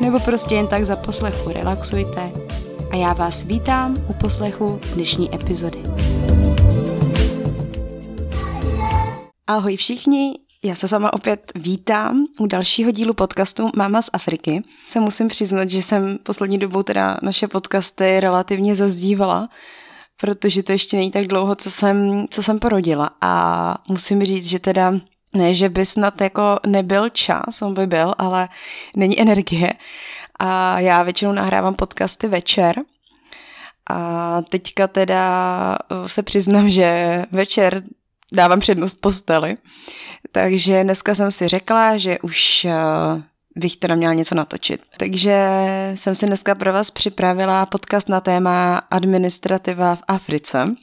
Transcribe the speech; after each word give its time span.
nebo 0.00 0.20
prostě 0.20 0.54
jen 0.54 0.66
tak 0.66 0.84
za 0.84 0.96
poslechu 0.96 1.52
relaxujte 1.52 2.32
a 2.90 2.96
já 2.96 3.12
vás 3.12 3.42
vítám 3.42 3.96
u 4.08 4.12
poslechu 4.12 4.80
dnešní 4.94 5.34
epizody. 5.34 5.78
Ahoj 9.46 9.76
všichni, 9.76 10.32
já 10.64 10.74
se 10.74 10.88
sama 10.88 11.12
opět 11.12 11.52
vítám 11.54 12.24
u 12.38 12.46
dalšího 12.46 12.90
dílu 12.90 13.14
podcastu 13.14 13.70
Máma 13.76 14.02
z 14.02 14.10
Afriky. 14.12 14.62
Se 14.88 15.00
musím 15.00 15.28
přiznat, 15.28 15.70
že 15.70 15.82
jsem 15.82 16.18
poslední 16.22 16.58
dobou 16.58 16.82
teda 16.82 17.16
naše 17.22 17.48
podcasty 17.48 18.20
relativně 18.20 18.76
zazdívala, 18.76 19.48
protože 20.20 20.62
to 20.62 20.72
ještě 20.72 20.96
není 20.96 21.10
tak 21.10 21.26
dlouho, 21.26 21.54
co 21.54 21.70
jsem, 21.70 22.26
co 22.30 22.42
jsem 22.42 22.58
porodila. 22.58 23.10
A 23.20 23.74
musím 23.88 24.24
říct, 24.24 24.46
že 24.46 24.58
teda 24.58 24.94
ne, 25.36 25.54
že 25.54 25.68
by 25.68 25.86
snad 25.86 26.20
jako 26.20 26.58
nebyl 26.66 27.08
čas, 27.08 27.62
on 27.62 27.74
by 27.74 27.86
byl, 27.86 28.14
ale 28.18 28.48
není 28.96 29.20
energie. 29.20 29.72
A 30.38 30.80
já 30.80 31.02
většinou 31.02 31.32
nahrávám 31.32 31.74
podcasty 31.74 32.28
večer. 32.28 32.76
A 33.90 34.42
teďka 34.42 34.86
teda 34.86 35.78
eh, 35.90 36.08
se 36.08 36.22
přiznám, 36.22 36.70
že 36.70 37.22
večer 37.32 37.82
dávám 38.32 38.60
přednost 38.60 39.00
posteli. 39.00 39.56
Takže 40.32 40.84
dneska 40.84 41.14
jsem 41.14 41.30
si 41.30 41.48
řekla, 41.48 41.96
že 41.96 42.18
už 42.18 42.64
eh, 42.64 42.74
bych 43.56 43.76
teda 43.76 43.94
měla 43.94 44.14
něco 44.14 44.34
natočit. 44.34 44.80
Takže 44.96 45.38
jsem 45.94 46.14
si 46.14 46.26
dneska 46.26 46.54
pro 46.54 46.72
vás 46.72 46.90
připravila 46.90 47.66
podcast 47.66 48.08
na 48.08 48.20
téma 48.20 48.78
administrativa 48.90 49.96
v 49.96 50.02
Africe. 50.08 50.76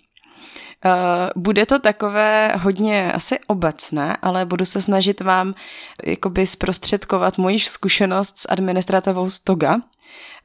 Eh, 0.85 1.29
bude 1.35 1.65
to 1.65 1.79
takové 1.79 2.51
hodně 2.57 3.13
asi 3.13 3.39
obecné, 3.47 4.17
ale 4.21 4.45
budu 4.45 4.65
se 4.65 4.81
snažit 4.81 5.21
vám 5.21 5.55
jakoby 6.03 6.47
zprostředkovat 6.47 7.37
moji 7.37 7.59
zkušenost 7.59 8.39
s 8.39 8.47
administrativou 8.49 9.29
z 9.29 9.39
Toga. 9.39 9.79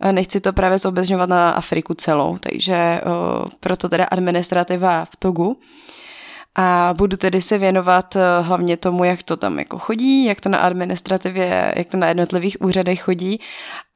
Eh, 0.00 0.12
nechci 0.12 0.41
to 0.41 0.53
právě 0.53 0.78
zobezňovat 0.78 1.28
na 1.28 1.50
Afriku 1.50 1.94
celou, 1.94 2.39
takže 2.39 3.00
proto 3.60 3.88
teda 3.88 4.04
administrativa 4.04 5.04
v 5.04 5.16
Togu. 5.16 5.60
A 6.55 6.94
budu 6.97 7.16
tedy 7.16 7.43
se 7.43 7.59
věnovat 7.59 8.16
hlavně 8.41 8.76
tomu, 8.76 9.05
jak 9.05 9.22
to 9.22 9.37
tam 9.37 9.59
jako 9.59 9.78
chodí, 9.78 10.25
jak 10.25 10.41
to 10.41 10.49
na 10.49 10.59
administrativě, 10.59 11.75
jak 11.76 11.88
to 11.88 11.97
na 11.97 12.09
jednotlivých 12.09 12.56
úřadech 12.60 13.03
chodí 13.03 13.41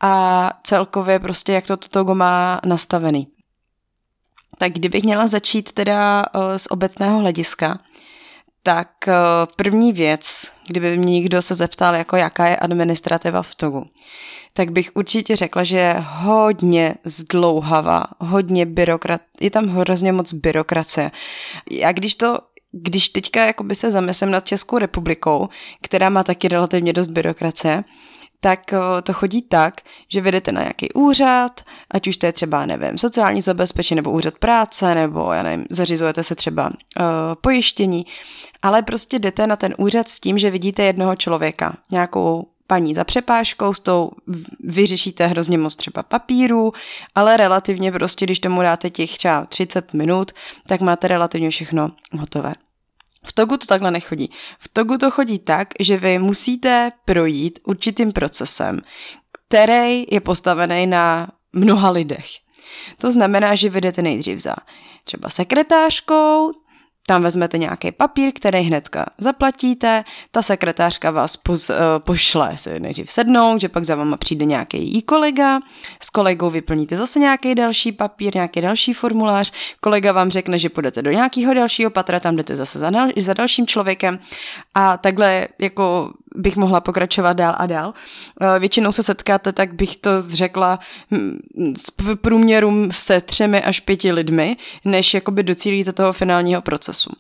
a 0.01 0.51
celkově 0.63 1.19
prostě, 1.19 1.53
jak 1.53 1.67
to 1.67 1.77
Togo 1.77 2.15
má 2.15 2.61
nastavený. 2.67 3.42
Tak 4.59 4.73
kdybych 4.73 5.05
měla 5.05 5.27
začít 5.27 5.73
teda 5.73 6.23
eh, 6.35 6.59
z 6.59 6.67
obecného 6.71 7.19
hlediska, 7.19 7.79
tak 8.63 9.09
eh, 9.09 9.15
první 9.57 9.93
věc, 9.93 10.53
kdyby 10.69 10.99
mě 10.99 11.13
někdo 11.13 11.43
se 11.43 11.55
zeptal, 11.55 11.95
jako 11.95 12.17
jaká 12.17 12.47
je 12.47 12.57
administrativa 12.57 13.43
v 13.43 13.55
Togu, 13.55 13.85
tak 14.53 14.71
bych 14.71 14.91
určitě 14.95 15.37
řekla, 15.37 15.65
že 15.65 15.77
je 15.79 15.97
hodně 16.01 16.95
zdlouhavá, 17.05 18.05
hodně 18.19 18.67
byrokrat, 18.67 19.21
je 19.41 19.51
tam 19.51 19.69
hrozně 19.69 20.13
moc 20.13 20.33
byrokracie. 20.33 21.11
Já 21.71 21.93
když 21.93 22.15
to 22.15 22.39
když 22.73 23.09
teďka 23.09 23.45
jakoby 23.45 23.75
se 23.75 23.91
zamyslím 23.91 24.31
nad 24.31 24.47
Českou 24.47 24.79
republikou, 24.79 25.49
která 25.83 26.09
má 26.09 26.25
taky 26.25 26.49
relativně 26.49 26.93
dost 26.93 27.09
byrokracie, 27.09 27.85
tak 28.45 28.75
to 29.03 29.13
chodí 29.13 29.43
tak, 29.43 29.75
že 30.09 30.21
vedete 30.21 30.53
na 30.53 30.61
nějaký 30.61 30.93
úřad, 30.93 31.61
ať 31.91 32.09
už 32.09 32.17
to 32.17 32.27
je 32.27 32.33
třeba, 32.33 32.67
nevím, 32.67 32.99
sociální 32.99 33.43
zabezpečení 33.43 33.97
nebo 33.97 34.11
úřad 34.11 34.39
práce, 34.39 34.95
nebo, 34.95 35.33
já 35.33 35.43
nevím, 35.43 35.67
zařizujete 35.71 36.25
se 36.25 36.35
třeba 36.35 36.67
uh, 36.67 37.05
pojištění, 37.41 38.07
ale 38.63 38.83
prostě 38.83 39.19
jdete 39.19 39.47
na 39.47 39.57
ten 39.57 39.75
úřad 39.79 40.09
s 40.09 40.21
tím, 40.21 40.39
že 40.39 40.51
vidíte 40.51 40.83
jednoho 40.83 41.17
člověka, 41.17 41.77
nějakou 41.91 42.49
paní 42.67 42.95
za 42.95 43.05
přepážkou, 43.05 43.75
s 43.75 43.81
tou 43.81 44.11
vyřešíte 44.61 45.27
hrozně 45.27 45.59
moc 45.59 45.77
třeba 45.77 46.03
papíru, 46.03 46.73
ale 47.15 47.37
relativně 47.37 47.93
prostě, 47.93 48.27
když 48.27 48.39
tomu 48.39 48.63
dáte 48.63 48.91
těch 48.91 49.17
třeba 49.17 49.47
30 49.47 49.95
minut, 49.95 50.33
tak 50.67 50.81
máte 50.81 51.09
relativně 51.09 51.51
všechno 51.51 51.91
hotové. 52.19 52.55
V 53.25 53.33
Togu 53.33 53.57
to 53.57 53.67
takhle 53.67 53.91
nechodí. 53.91 54.31
V 54.59 54.69
Togu 54.69 54.99
to 54.99 55.11
chodí 55.11 55.39
tak, 55.39 55.69
že 55.81 55.97
vy 55.97 56.19
musíte 56.19 56.91
projít 57.05 57.59
určitým 57.65 58.13
procesem, 58.13 58.81
který 59.33 60.05
je 60.11 60.21
postavený 60.21 60.87
na 60.87 61.29
mnoha 61.53 61.91
lidech. 61.91 62.27
To 62.99 63.13
znamená, 63.13 63.55
že 63.55 63.69
vy 63.69 63.81
jdete 63.81 64.03
nejdřív 64.03 64.39
za 64.39 64.55
třeba 65.05 65.29
sekretářkou, 65.29 66.53
tam 67.07 67.23
vezmete 67.23 67.59
nějaký 67.59 67.93
papír, 67.93 68.33
který 68.35 68.59
hnedka 68.59 69.07
zaplatíte, 69.19 70.05
ta 70.31 70.43
sekretářka 70.43 71.11
vás 71.11 71.37
poz, 71.37 71.71
uh, 71.71 71.77
pošle 71.99 72.59
se 72.59 72.81
nejdřív 72.81 73.11
sednout, 73.11 73.61
že 73.61 73.69
pak 73.69 73.85
za 73.85 73.95
váma 73.95 74.17
přijde 74.17 74.45
nějaký 74.45 74.95
jí 74.95 75.03
kolega, 75.03 75.61
s 76.01 76.11
kolegou 76.11 76.51
vyplníte 76.51 76.97
zase 76.97 77.19
nějaký 77.19 77.55
další 77.55 77.93
papír, 77.93 78.35
nějaký 78.35 78.61
další 78.61 78.93
formulář, 78.93 79.53
kolega 79.81 80.13
vám 80.13 80.31
řekne, 80.31 80.59
že 80.59 80.69
půjdete 80.69 81.03
do 81.03 81.11
nějakého 81.11 81.55
dalšího 81.55 81.91
patra, 81.91 82.21
tam 82.21 82.37
jdete 82.37 82.57
zase 82.57 82.79
za, 82.79 82.91
za 83.17 83.35
dalším 83.35 83.67
člověkem 83.67 84.19
a 84.75 84.97
takhle 84.97 85.49
jako 85.59 86.13
bych 86.35 86.57
mohla 86.57 86.81
pokračovat 86.81 87.33
dál 87.33 87.55
a 87.59 87.67
dál. 87.67 87.89
Uh, 87.89 88.59
většinou 88.59 88.93
se 88.93 89.03
setkáte, 89.03 89.53
tak 89.53 89.75
bych 89.75 89.97
to 89.97 90.11
řekla 90.29 90.79
hm, 91.11 91.39
s 91.79 91.91
průměru 92.15 92.89
se 92.91 93.21
třemi 93.21 93.63
až 93.63 93.81
pěti 93.81 94.13
lidmi, 94.13 94.57
než 94.85 95.15
jakoby 95.15 95.43
docílíte 95.43 95.93
toho 95.93 96.13
finálního 96.13 96.63
procesu. 96.63 97.11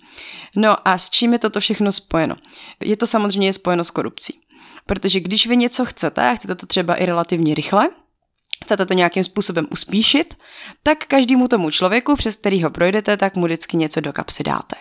No 0.56 0.89
a 0.89 0.99
s 0.99 1.11
čím 1.11 1.33
je 1.33 1.39
toto 1.39 1.61
všechno 1.61 1.93
spojeno? 1.93 2.37
Je 2.84 2.97
to 2.97 3.06
samozřejmě 3.06 3.53
spojeno 3.53 3.84
s 3.84 3.91
korupcí. 3.91 4.41
Protože 4.87 5.21
když 5.21 5.47
vy 5.47 5.56
něco 5.56 5.84
chcete, 5.84 6.31
a 6.31 6.34
chcete 6.34 6.55
to 6.55 6.67
třeba 6.67 6.95
i 6.95 7.06
relativně 7.06 7.55
rychle, 7.55 7.89
chcete 8.65 8.87
to 8.87 8.95
nějakým 8.95 9.25
způsobem 9.25 9.67
uspíšit, 9.71 10.34
tak 10.83 11.06
každému 11.06 11.49
tomu 11.49 11.71
člověku, 11.71 12.17
přes 12.17 12.37
který 12.37 12.62
ho 12.62 12.71
projdete, 12.71 13.17
tak 13.17 13.37
mu 13.37 13.45
vždycky 13.45 13.77
něco 13.77 14.01
do 14.01 14.12
kapsy 14.12 14.43
dáte. 14.43 14.77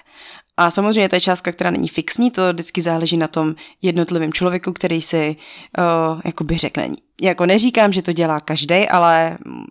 A 0.61 0.72
samozřejmě 0.72 1.09
je 1.13 1.22
částka, 1.22 1.51
která 1.51 1.72
není 1.72 1.88
fixní, 1.88 2.31
to 2.31 2.53
vždycky 2.53 2.81
záleží 2.81 3.17
na 3.17 3.27
tom 3.27 3.55
jednotlivým 3.81 4.33
člověku, 4.33 4.73
který 4.73 5.02
si 5.02 5.35
uh, 5.78 6.22
jakoby 6.25 6.58
řekne. 6.58 6.90
Jako 7.22 7.46
neříkám, 7.46 7.93
že 7.93 8.02
to 8.02 8.13
dělá 8.13 8.40
každý, 8.40 8.90
ale 8.90 9.37
mm, 9.46 9.66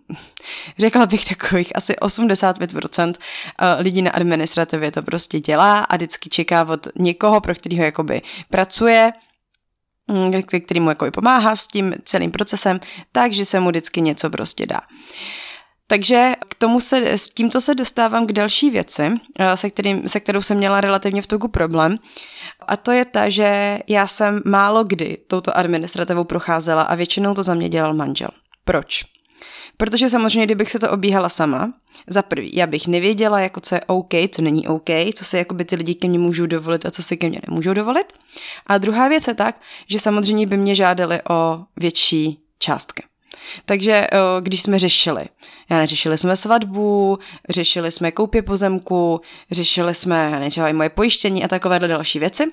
řekla 0.79 1.05
bych 1.05 1.25
takových 1.25 1.75
asi 1.75 1.93
85% 1.93 3.13
lidí 3.79 4.01
na 4.01 4.11
administrativě 4.11 4.91
to 4.91 5.01
prostě 5.01 5.39
dělá 5.39 5.79
a 5.79 5.95
vždycky 5.95 6.29
čeká 6.29 6.67
od 6.69 6.87
někoho, 6.99 7.41
pro 7.41 7.55
kterého 7.55 7.83
jakoby 7.83 8.21
pracuje, 8.49 9.13
mm, 10.07 10.31
který 10.65 10.79
mu 10.79 10.89
jako 10.89 11.11
pomáhá 11.11 11.55
s 11.55 11.67
tím 11.67 11.93
celým 12.05 12.31
procesem, 12.31 12.79
takže 13.11 13.45
se 13.45 13.59
mu 13.59 13.69
vždycky 13.69 14.01
něco 14.01 14.29
prostě 14.29 14.65
dá. 14.65 14.81
Takže 15.91 16.33
k 16.49 16.55
tomu 16.55 16.79
se, 16.79 17.11
s 17.11 17.29
tímto 17.29 17.61
se 17.61 17.75
dostávám 17.75 18.27
k 18.27 18.31
další 18.31 18.69
věci, 18.69 19.03
eh, 19.39 19.57
se, 19.57 19.69
kterým, 19.69 20.07
se 20.07 20.19
kterou 20.19 20.41
jsem 20.41 20.57
měla 20.57 20.81
relativně 20.81 21.21
v 21.21 21.27
toku 21.27 21.47
problém. 21.47 21.97
A 22.67 22.77
to 22.77 22.91
je 22.91 23.05
ta, 23.05 23.29
že 23.29 23.79
já 23.87 24.07
jsem 24.07 24.41
málo 24.45 24.83
kdy 24.83 25.17
touto 25.27 25.57
administrativou 25.57 26.23
procházela 26.23 26.81
a 26.81 26.95
většinou 26.95 27.33
to 27.33 27.43
za 27.43 27.53
mě 27.53 27.69
dělal 27.69 27.93
manžel. 27.93 28.27
Proč? 28.65 29.03
Protože 29.77 30.09
samozřejmě, 30.09 30.45
kdybych 30.45 30.71
se 30.71 30.79
to 30.79 30.91
obíhala 30.91 31.29
sama, 31.29 31.73
za 32.07 32.21
prvý, 32.21 32.51
já 32.55 32.67
bych 32.67 32.87
nevěděla, 32.87 33.39
jako 33.39 33.59
co 33.59 33.75
je 33.75 33.81
OK, 33.87 34.13
co 34.35 34.41
není 34.41 34.67
OK, 34.67 34.89
co 35.15 35.25
se 35.25 35.37
jakoby 35.37 35.65
ty 35.65 35.75
lidi 35.75 35.95
ke 35.95 36.07
mně 36.07 36.19
můžou 36.19 36.45
dovolit 36.45 36.85
a 36.85 36.91
co 36.91 37.03
si 37.03 37.17
ke 37.17 37.29
mně 37.29 37.41
nemůžou 37.49 37.73
dovolit. 37.73 38.13
A 38.67 38.77
druhá 38.77 39.07
věc 39.07 39.27
je 39.27 39.33
tak, 39.33 39.61
že 39.89 39.99
samozřejmě 39.99 40.47
by 40.47 40.57
mě 40.57 40.75
žádali 40.75 41.19
o 41.29 41.63
větší 41.77 42.39
částky. 42.59 43.10
Takže 43.65 44.07
když 44.39 44.61
jsme 44.61 44.79
řešili, 44.79 45.25
já 45.69 45.77
neřešili 45.77 46.17
jsme 46.17 46.35
svatbu, 46.35 47.19
řešili 47.49 47.91
jsme 47.91 48.11
koupě 48.11 48.41
pozemku, 48.41 49.21
řešili 49.51 49.95
jsme, 49.95 50.49
já 50.57 50.73
moje 50.73 50.89
pojištění 50.89 51.43
a 51.43 51.47
takovéhle 51.47 51.87
další 51.87 52.19
věci, 52.19 52.51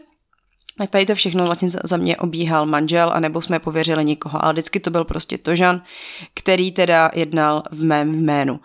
tak 0.78 0.90
tady 0.90 1.06
to 1.06 1.14
všechno 1.14 1.44
vlastně 1.44 1.68
za 1.84 1.96
mě 1.96 2.16
obíhal 2.16 2.66
manžel, 2.66 3.10
anebo 3.14 3.42
jsme 3.42 3.58
pověřili 3.58 4.04
někoho, 4.04 4.44
ale 4.44 4.52
vždycky 4.52 4.80
to 4.80 4.90
byl 4.90 5.04
prostě 5.04 5.38
Tožan, 5.38 5.82
který 6.34 6.72
teda 6.72 7.10
jednal 7.14 7.62
v 7.70 7.84
mém 7.84 8.24
jménu. 8.24 8.60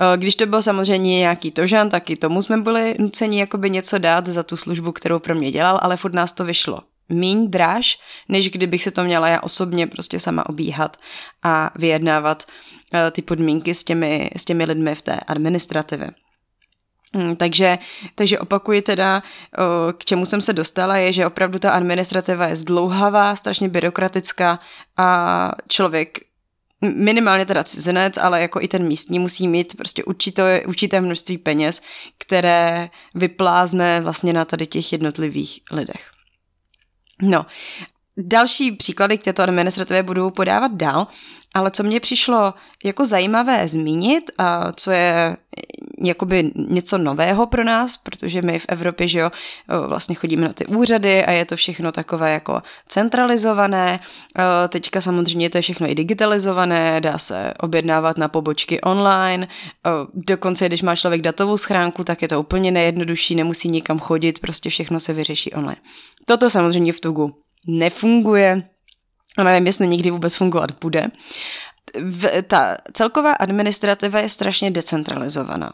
Eh, 0.00 0.16
když 0.16 0.34
to 0.34 0.46
byl 0.46 0.62
samozřejmě 0.62 1.18
nějaký 1.18 1.50
Tožan, 1.50 1.90
tak 1.90 2.10
i 2.10 2.16
tomu 2.16 2.42
jsme 2.42 2.56
byli 2.56 2.94
nuceni 2.98 3.40
jakoby 3.40 3.70
něco 3.70 3.98
dát 3.98 4.26
za 4.26 4.42
tu 4.42 4.56
službu, 4.56 4.92
kterou 4.92 5.18
pro 5.18 5.34
mě 5.34 5.50
dělal, 5.50 5.78
ale 5.82 5.96
furt 5.96 6.14
nás 6.14 6.32
to 6.32 6.44
vyšlo 6.44 6.80
míň 7.08 7.50
dráž, 7.50 7.98
než 8.28 8.50
kdybych 8.50 8.82
se 8.82 8.90
to 8.90 9.04
měla 9.04 9.28
já 9.28 9.40
osobně 9.40 9.86
prostě 9.86 10.20
sama 10.20 10.48
obíhat 10.48 10.96
a 11.42 11.70
vyjednávat 11.74 12.42
uh, 12.42 13.10
ty 13.10 13.22
podmínky 13.22 13.74
s 13.74 13.84
těmi, 13.84 14.30
s 14.36 14.44
těmi 14.44 14.64
lidmi 14.64 14.94
v 14.94 15.02
té 15.02 15.20
administrativě. 15.26 16.10
Hmm, 17.14 17.36
takže, 17.36 17.78
takže 18.14 18.38
opakuji 18.38 18.82
teda, 18.82 19.22
k 19.98 20.04
čemu 20.04 20.26
jsem 20.26 20.40
se 20.40 20.52
dostala, 20.52 20.96
je, 20.96 21.12
že 21.12 21.26
opravdu 21.26 21.58
ta 21.58 21.70
administrativa 21.70 22.46
je 22.46 22.56
zdlouhavá, 22.56 23.36
strašně 23.36 23.68
byrokratická 23.68 24.58
a 24.96 25.50
člověk 25.68 26.18
minimálně 26.80 27.46
teda 27.46 27.64
cizinec, 27.64 28.16
ale 28.16 28.40
jako 28.40 28.60
i 28.60 28.68
ten 28.68 28.86
místní 28.88 29.18
musí 29.18 29.48
mít 29.48 29.76
prostě 29.76 30.04
určité, 30.04 30.62
určité 30.66 31.00
množství 31.00 31.38
peněz, 31.38 31.82
které 32.18 32.90
vyplázne 33.14 34.00
vlastně 34.00 34.32
na 34.32 34.44
tady 34.44 34.66
těch 34.66 34.92
jednotlivých 34.92 35.60
lidech. 35.72 36.15
No, 37.18 37.46
Další 38.18 38.72
příklady 38.72 39.18
k 39.18 39.24
této 39.24 39.42
administrativě 39.42 40.02
budu 40.02 40.30
podávat 40.30 40.72
dál, 40.72 41.06
ale 41.54 41.70
co 41.70 41.82
mě 41.82 42.00
přišlo 42.00 42.54
jako 42.84 43.06
zajímavé 43.06 43.68
zmínit 43.68 44.30
a 44.38 44.72
co 44.72 44.90
je 44.90 45.36
jakoby 46.02 46.50
něco 46.68 46.98
nového 46.98 47.46
pro 47.46 47.64
nás, 47.64 47.96
protože 47.96 48.42
my 48.42 48.58
v 48.58 48.66
Evropě, 48.68 49.08
že 49.08 49.18
jo, 49.18 49.30
vlastně 49.86 50.14
chodíme 50.14 50.48
na 50.48 50.52
ty 50.52 50.66
úřady 50.66 51.24
a 51.24 51.30
je 51.30 51.44
to 51.44 51.56
všechno 51.56 51.92
takové 51.92 52.32
jako 52.32 52.62
centralizované. 52.88 54.00
Teďka 54.68 55.00
samozřejmě 55.00 55.50
to 55.50 55.58
je 55.58 55.62
všechno 55.62 55.90
i 55.90 55.94
digitalizované, 55.94 57.00
dá 57.00 57.18
se 57.18 57.54
objednávat 57.60 58.18
na 58.18 58.28
pobočky 58.28 58.80
online. 58.80 59.48
Dokonce, 60.14 60.66
když 60.66 60.82
má 60.82 60.96
člověk 60.96 61.22
datovou 61.22 61.56
schránku, 61.56 62.04
tak 62.04 62.22
je 62.22 62.28
to 62.28 62.40
úplně 62.40 62.70
nejjednodušší, 62.70 63.34
nemusí 63.34 63.68
nikam 63.68 63.98
chodit, 63.98 64.38
prostě 64.38 64.70
všechno 64.70 65.00
se 65.00 65.12
vyřeší 65.12 65.52
online. 65.52 65.80
Toto 66.26 66.50
samozřejmě 66.50 66.92
v 66.92 67.00
Tugu 67.00 67.34
nefunguje 67.66 68.68
a 69.36 69.42
nevím, 69.42 69.66
jestli 69.66 69.88
někdy 69.88 70.10
vůbec 70.10 70.36
fungovat 70.36 70.70
bude. 70.80 71.06
V, 71.94 72.42
ta 72.42 72.76
celková 72.92 73.32
administrativa 73.32 74.20
je 74.20 74.28
strašně 74.28 74.70
decentralizovaná. 74.70 75.72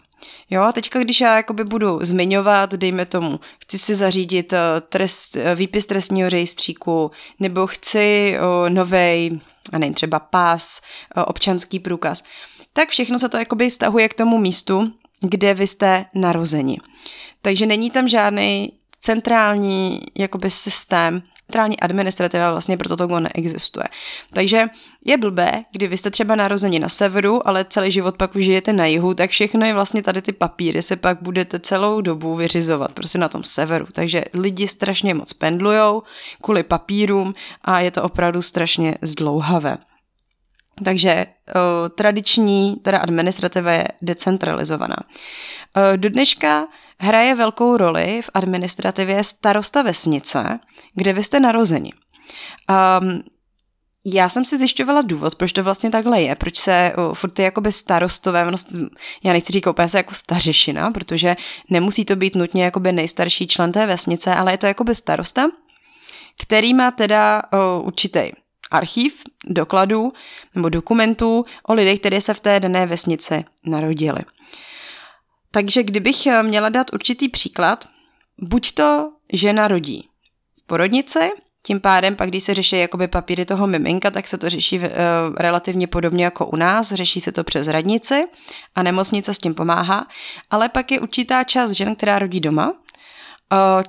Jo, 0.51 0.63
a 0.63 0.73
teďka, 0.73 0.99
když 0.99 1.21
já 1.21 1.37
jakoby 1.37 1.65
budu 1.65 1.99
zmiňovat, 2.03 2.75
dejme 2.75 3.07
tomu, 3.07 3.41
chci 3.63 3.79
si 3.79 3.95
zařídit 3.95 4.53
eh, 4.53 4.59
trest, 4.89 5.37
eh, 5.37 5.55
výpis 5.55 5.87
trestního 5.87 6.29
rejstříku, 6.29 7.11
nebo 7.41 7.67
chci 7.67 8.37
novej, 8.69 9.41
a 9.73 9.79
nevím, 9.79 9.95
třeba 9.95 10.19
pás, 10.19 10.81
občanský 11.27 11.79
průkaz, 11.79 12.23
tak 12.73 12.89
všechno 12.89 13.19
se 13.19 13.29
to 13.29 13.37
jakoby 13.37 13.71
stahuje 13.71 14.09
k 14.09 14.15
tomu 14.15 14.39
místu, 14.39 14.93
kde 15.21 15.55
vy 15.55 15.67
jste 15.67 16.05
narozeni. 16.15 16.79
Takže 17.43 17.67
není 17.67 17.91
tam 17.91 18.09
žádný 18.09 18.73
centrální 19.01 20.01
jakoby 20.19 20.51
systém, 20.51 21.23
centrální 21.53 21.81
administrativa 21.81 22.51
vlastně 22.51 22.77
pro 22.77 22.89
toto 22.89 23.21
neexistuje. 23.21 23.85
Takže 24.33 24.67
je 25.05 25.17
blbé, 25.17 25.65
kdy 25.73 25.87
vy 25.87 25.97
jste 25.97 26.11
třeba 26.11 26.35
narozeni 26.35 26.79
na 26.79 26.89
severu, 26.89 27.49
ale 27.49 27.65
celý 27.65 27.93
život 27.93 28.17
pak 28.17 28.35
už 28.35 28.45
žijete 28.45 28.73
na 28.73 28.87
jihu, 28.87 29.15
tak 29.15 29.31
všechno 29.31 29.67
je 29.67 29.75
vlastně 29.75 30.03
tady 30.03 30.23
ty 30.23 30.33
papíry 30.33 30.83
se 30.83 30.97
pak 30.97 31.23
budete 31.23 31.61
celou 31.61 32.01
dobu 32.01 32.37
vyřizovat 32.37 32.93
prostě 32.93 33.19
na 33.19 33.29
tom 33.29 33.45
severu. 33.45 33.87
Takže 33.93 34.25
lidi 34.35 34.69
strašně 34.69 35.15
moc 35.15 35.33
pendlujou 35.33 36.03
kvůli 36.43 36.63
papírům 36.63 37.35
a 37.65 37.81
je 37.81 37.91
to 37.91 38.03
opravdu 38.03 38.43
strašně 38.43 38.95
zdlouhavé. 39.03 39.77
Takže 40.85 41.27
o, 41.27 41.89
tradiční 41.89 42.77
teda 42.83 42.99
administrativa 42.99 43.73
je 43.73 43.89
decentralizovaná. 44.03 44.97
O, 44.97 45.97
do 45.97 46.09
dneška 46.09 46.67
hraje 47.03 47.35
velkou 47.35 47.77
roli 47.77 48.23
v 48.23 48.31
administrativě 48.35 49.25
starosta 49.25 49.83
vesnice, 49.83 50.59
kde 50.95 51.13
vy 51.13 51.25
jste 51.25 51.41
narozeni. 51.41 51.93
Um, 53.01 53.23
já 54.05 54.29
jsem 54.29 54.45
si 54.45 54.59
zjišťovala 54.59 55.03
důvod, 55.03 55.35
proč 55.35 55.53
to 55.53 55.63
vlastně 55.63 55.91
takhle 55.91 56.23
je, 56.23 56.35
proč 56.35 56.57
se 56.57 56.93
uh, 56.99 57.15
furt 57.15 57.31
ty 57.31 57.43
jakoby 57.43 57.73
starostové, 57.73 58.51
no, 58.51 58.57
já 59.23 59.33
nechci 59.33 59.53
říkat 59.53 59.71
úplně 59.71 59.89
se 59.89 59.97
jako 59.97 60.15
stařešina, 60.15 60.91
protože 60.91 61.37
nemusí 61.71 62.05
to 62.05 62.17
být 62.17 62.35
nutně 62.35 62.65
jakoby 62.65 62.93
nejstarší 62.93 63.47
člen 63.47 63.73
té 63.73 63.87
vesnice, 63.87 64.35
ale 64.35 64.53
je 64.53 64.59
to 64.59 64.67
jakoby 64.67 64.95
starosta, 64.95 65.51
který 66.43 66.75
má 66.75 66.91
teda 66.91 67.43
uh, 67.53 67.87
určitý 67.87 68.21
archiv 68.71 69.23
dokladů 69.47 70.13
nebo 70.55 70.69
dokumentů 70.69 71.45
o 71.67 71.75
lidech, 71.75 72.01
kteří 72.01 72.21
se 72.21 72.35
v 72.35 72.41
té 72.41 72.61
dané 72.61 72.87
vesnici 72.87 73.45
narodili. 73.65 74.21
Takže 75.53 75.83
kdybych 75.83 76.27
eh, 76.27 76.43
měla 76.43 76.69
dát 76.69 76.93
určitý 76.93 77.29
příklad, 77.29 77.89
buď 78.39 78.73
to 78.73 79.13
žena 79.33 79.69
rodí 79.69 80.09
v 80.63 80.67
porodnici, 80.67 81.31
tím 81.63 81.81
pádem 81.81 82.17
pak, 82.17 82.29
když 82.29 82.45
se 82.45 82.55
řeší 82.55 82.79
jakoby 82.79 83.09
papíry 83.09 83.45
toho 83.45 83.67
miminka, 83.67 84.11
tak 84.11 84.29
se 84.29 84.39
to 84.39 84.51
řeší 84.51 84.79
uh, 84.79 84.85
relativně 85.37 85.87
podobně 85.87 86.25
jako 86.25 86.47
u 86.47 86.57
nás, 86.57 86.93
řeší 86.93 87.21
se 87.21 87.33
to 87.33 87.45
přes 87.45 87.69
radnici 87.69 88.25
a 88.75 88.83
nemocnice 88.83 89.35
s 89.35 89.39
tím 89.39 89.55
pomáhá, 89.55 90.07
ale 90.51 90.69
pak 90.69 90.91
je 90.91 91.01
určitá 91.01 91.45
část 91.45 91.71
žen, 91.71 91.95
která 91.97 92.19
rodí 92.19 92.41
doma 92.41 92.73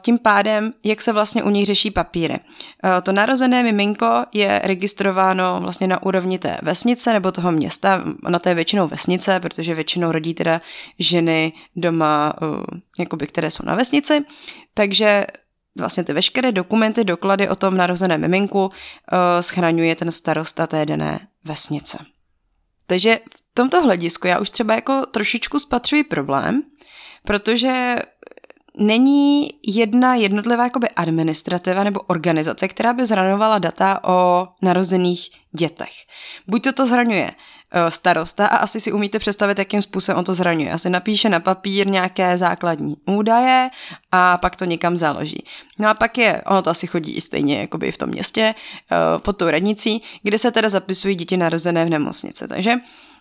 tím 0.02 0.18
pádem, 0.18 0.74
jak 0.84 1.02
se 1.02 1.14
vlastně 1.14 1.44
u 1.44 1.50
nich 1.50 1.66
řeší 1.66 1.92
papíry. 1.92 2.40
To 3.04 3.12
narozené 3.12 3.64
miminko 3.64 4.26
je 4.32 4.62
registrováno 4.64 5.60
vlastně 5.62 5.88
na 5.88 6.04
úrovni 6.04 6.40
té 6.40 6.58
vesnice 6.62 7.14
nebo 7.14 7.32
toho 7.32 7.52
města, 7.52 8.04
na 8.30 8.40
té 8.40 8.54
většinou 8.54 8.88
vesnice, 8.88 9.40
protože 9.40 9.76
většinou 9.76 10.12
rodí 10.12 10.34
teda 10.34 10.62
ženy 11.00 11.54
doma, 11.76 12.34
jakoby, 13.00 13.28
které 13.28 13.52
jsou 13.52 13.64
na 13.66 13.76
vesnici, 13.76 14.26
takže 14.74 15.26
vlastně 15.78 16.04
ty 16.04 16.14
veškeré 16.14 16.52
dokumenty, 16.52 17.04
doklady 17.04 17.50
o 17.50 17.56
tom 17.56 17.78
narozeném 17.78 18.22
miminku 18.22 18.72
schraňuje 19.42 19.96
ten 19.96 20.12
starosta 20.12 20.68
té 20.68 20.86
dané 20.86 21.28
vesnice. 21.46 21.98
Takže 22.88 23.20
v 23.52 23.54
tomto 23.54 23.82
hledisku 23.82 24.28
já 24.28 24.40
už 24.40 24.50
třeba 24.50 24.76
jako 24.76 25.06
trošičku 25.06 25.60
spatřuji 25.60 26.04
problém, 26.04 26.64
protože 27.26 27.96
není 28.78 29.50
jedna 29.68 30.16
jednotlivá 30.16 30.64
jakoby 30.64 30.90
administrativa 30.90 31.84
nebo 31.84 32.00
organizace, 32.00 32.68
která 32.68 32.94
by 32.94 33.06
zhranovala 33.06 33.60
data 33.60 34.00
o 34.04 34.48
narozených 34.62 35.30
dětech. 35.52 35.94
Buď 36.48 36.64
to 36.64 36.74
to 36.74 36.86
zhraňuje 36.86 37.32
eh, 37.32 37.92
starosta 37.92 38.48
a 38.48 38.58
asi 38.58 38.82
si 38.82 38.92
umíte 38.92 39.20
představit, 39.20 39.60
jakým 39.60 39.82
způsobem 39.82 40.20
on 40.20 40.26
to 40.26 40.34
zraňuje. 40.34 40.72
Asi 40.72 40.90
napíše 40.90 41.30
na 41.30 41.40
papír 41.40 41.88
nějaké 41.88 42.38
základní 42.38 42.98
údaje 43.06 43.70
a 44.12 44.38
pak 44.38 44.56
to 44.56 44.66
někam 44.66 44.98
založí. 44.98 45.46
No 45.80 45.90
a 45.90 45.94
pak 45.94 46.18
je, 46.18 46.42
ono 46.46 46.62
to 46.62 46.70
asi 46.70 46.88
chodí 46.88 47.22
stejně 47.22 47.60
jakoby 47.60 47.92
v 47.92 47.98
tom 47.98 48.10
městě, 48.10 48.56
eh, 48.56 49.20
pod 49.20 49.38
tou 49.38 49.50
radnicí, 49.50 50.04
kde 50.24 50.38
se 50.38 50.52
teda 50.52 50.70
zapisují 50.70 51.16
děti 51.16 51.38
narozené 51.38 51.86
v 51.86 51.90
nemocnici. 51.90 52.48
Takže 52.48 52.76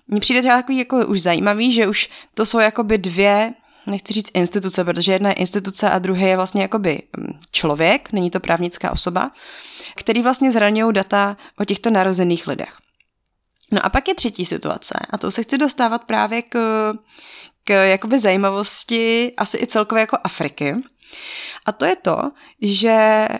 mně 0.08 0.20
přijde 0.20 0.40
třeba 0.40 0.56
takový 0.56 0.78
jako 0.78 1.06
už 1.06 1.22
zajímavý, 1.22 1.72
že 1.72 1.88
už 1.88 2.10
to 2.34 2.46
jsou 2.46 2.58
jakoby 2.58 2.98
dvě 2.98 3.54
nechci 3.86 4.12
říct 4.12 4.30
instituce, 4.34 4.84
protože 4.84 5.12
jedna 5.12 5.28
je 5.28 5.34
instituce 5.34 5.90
a 5.90 5.98
druhé 5.98 6.28
je 6.28 6.36
vlastně 6.36 6.62
jakoby 6.62 7.02
mm, 7.16 7.40
člověk, 7.50 8.12
není 8.12 8.30
to 8.30 8.40
právnická 8.40 8.90
osoba, 8.90 9.30
který 9.96 10.22
vlastně 10.22 10.52
zraňují 10.52 10.92
data 10.92 11.36
o 11.58 11.64
těchto 11.64 11.90
narozených 11.90 12.46
lidech. 12.46 12.78
No 13.72 13.86
a 13.86 13.88
pak 13.88 14.08
je 14.08 14.14
třetí 14.14 14.44
situace 14.44 14.94
a 15.10 15.18
to 15.18 15.30
se 15.30 15.42
chci 15.42 15.58
dostávat 15.58 16.04
právě 16.04 16.42
k, 16.42 16.56
k 17.64 17.84
jakoby 17.84 18.18
zajímavosti 18.18 19.32
asi 19.36 19.58
i 19.58 19.66
celkově 19.66 20.00
jako 20.00 20.18
Afriky. 20.24 20.74
A 21.66 21.72
to 21.72 21.84
je 21.84 21.96
to, 21.96 22.30
že 22.62 22.88
e, 22.88 23.38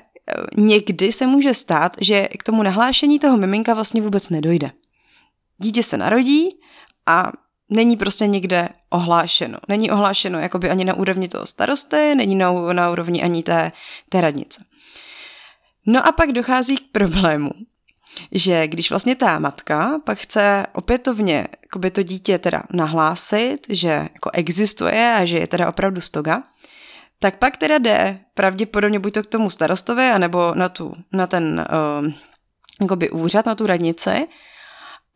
někdy 0.57 1.13
se 1.13 1.27
může 1.27 1.55
stát, 1.55 1.97
že 2.01 2.29
k 2.39 2.43
tomu 2.43 2.63
nahlášení 2.63 3.19
toho 3.19 3.37
miminka 3.37 3.75
vlastně 3.75 4.03
vůbec 4.03 4.31
nedojde. 4.31 4.71
Dítě 5.59 5.83
se 5.83 5.97
narodí 5.97 6.49
a 7.07 7.33
není 7.73 7.97
prostě 7.97 8.27
nikde 8.27 8.69
ohlášeno. 8.91 9.59
Není 9.69 9.91
ohlášeno 9.91 10.39
jakoby 10.39 10.71
ani 10.71 10.85
na 10.85 10.95
úrovni 10.95 11.29
toho 11.29 11.47
starosty, 11.47 12.15
není 12.15 12.37
na, 12.37 12.53
na 12.73 12.91
úrovni 12.91 13.23
ani 13.23 13.43
té, 13.43 13.73
té 14.09 14.21
radnice. 14.21 14.65
No 15.87 16.07
a 16.07 16.13
pak 16.13 16.33
dochází 16.33 16.77
k 16.77 16.93
problému, 16.93 17.51
že 18.33 18.69
když 18.69 18.91
vlastně 18.91 19.15
ta 19.15 19.39
matka 19.39 20.01
pak 20.05 20.19
chce 20.19 20.67
opětovně 20.73 21.49
jakoby 21.63 21.91
to 21.91 22.03
dítě 22.03 22.39
teda 22.39 22.63
nahlásit, 22.73 23.67
že 23.69 23.89
jako 23.89 24.31
existuje 24.33 25.15
a 25.15 25.25
že 25.25 25.39
je 25.39 25.47
teda 25.47 25.69
opravdu 25.69 26.01
stoga, 26.01 26.43
tak 27.19 27.39
pak 27.39 27.57
teda 27.57 27.79
jde 27.79 28.19
pravděpodobně 28.35 28.99
buď 28.99 29.15
to 29.15 29.23
k 29.23 29.27
tomu 29.27 29.51
starostovi, 29.51 30.07
anebo 30.07 30.55
na, 30.55 30.69
tu, 30.69 30.95
na 31.13 31.27
ten 31.27 31.67
uh, 33.11 33.23
úřad, 33.23 33.47
na 33.47 33.55
tu 33.55 33.67
radnici 33.67 34.29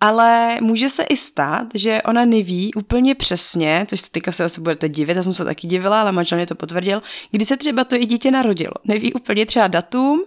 Ale 0.01 0.59
může 0.61 0.89
se 0.89 1.03
i 1.03 1.17
stát, 1.17 1.67
že 1.75 2.03
ona 2.03 2.25
neví 2.25 2.75
úplně 2.75 3.15
přesně, 3.15 3.87
což 3.89 4.01
se 4.01 4.11
teďka 4.11 4.33
se 4.33 4.45
asi 4.45 4.61
budete 4.61 4.89
divit, 4.89 5.17
já 5.17 5.23
jsem 5.23 5.35
se 5.35 5.45
taky 5.45 5.67
divila, 5.67 6.01
ale 6.01 6.13
manžel 6.13 6.39
mě 6.39 6.47
to 6.47 6.55
potvrdil, 6.55 7.03
kdy 7.31 7.45
se 7.45 7.57
třeba 7.57 7.85
to 7.85 7.97
i 7.97 8.07
dítě 8.07 8.31
narodilo. 8.31 8.73
Neví 8.85 9.13
úplně 9.13 9.47
třeba 9.47 9.67
datum 9.67 10.23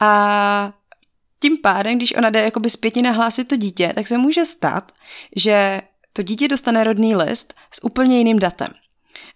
a 0.00 0.72
tím 1.40 1.58
pádem, 1.58 1.96
když 1.96 2.14
ona 2.14 2.30
jde 2.30 2.40
jakoby 2.40 2.70
zpětně 2.70 3.02
nahlásit 3.02 3.48
to 3.48 3.56
dítě, 3.56 3.92
tak 3.94 4.06
se 4.06 4.18
může 4.18 4.44
stát, 4.44 4.92
že 5.36 5.82
to 6.12 6.22
dítě 6.22 6.48
dostane 6.48 6.84
rodný 6.84 7.16
list 7.16 7.54
s 7.70 7.84
úplně 7.84 8.18
jiným 8.18 8.38
datem. 8.38 8.68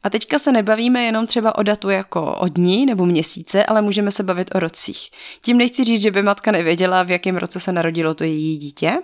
A 0.02 0.10
teďka 0.10 0.38
se 0.38 0.52
nebavíme 0.52 1.02
jenom 1.02 1.26
třeba 1.26 1.58
o 1.58 1.62
datu 1.62 1.90
jako 1.90 2.34
o 2.34 2.48
dní 2.48 2.86
nebo 2.86 3.06
měsíce, 3.06 3.64
ale 3.64 3.82
můžeme 3.82 4.10
se 4.10 4.22
bavit 4.22 4.54
o 4.54 4.60
rocích. 4.60 5.10
Tím 5.42 5.58
nechci 5.58 5.84
říct, 5.84 6.02
že 6.02 6.10
by 6.10 6.22
matka 6.22 6.50
nevěděla, 6.52 7.02
v 7.02 7.10
jakém 7.10 7.36
roce 7.36 7.60
se 7.60 7.72
narodilo 7.72 8.14
to 8.14 8.24
její 8.24 8.58
dítě, 8.58 8.98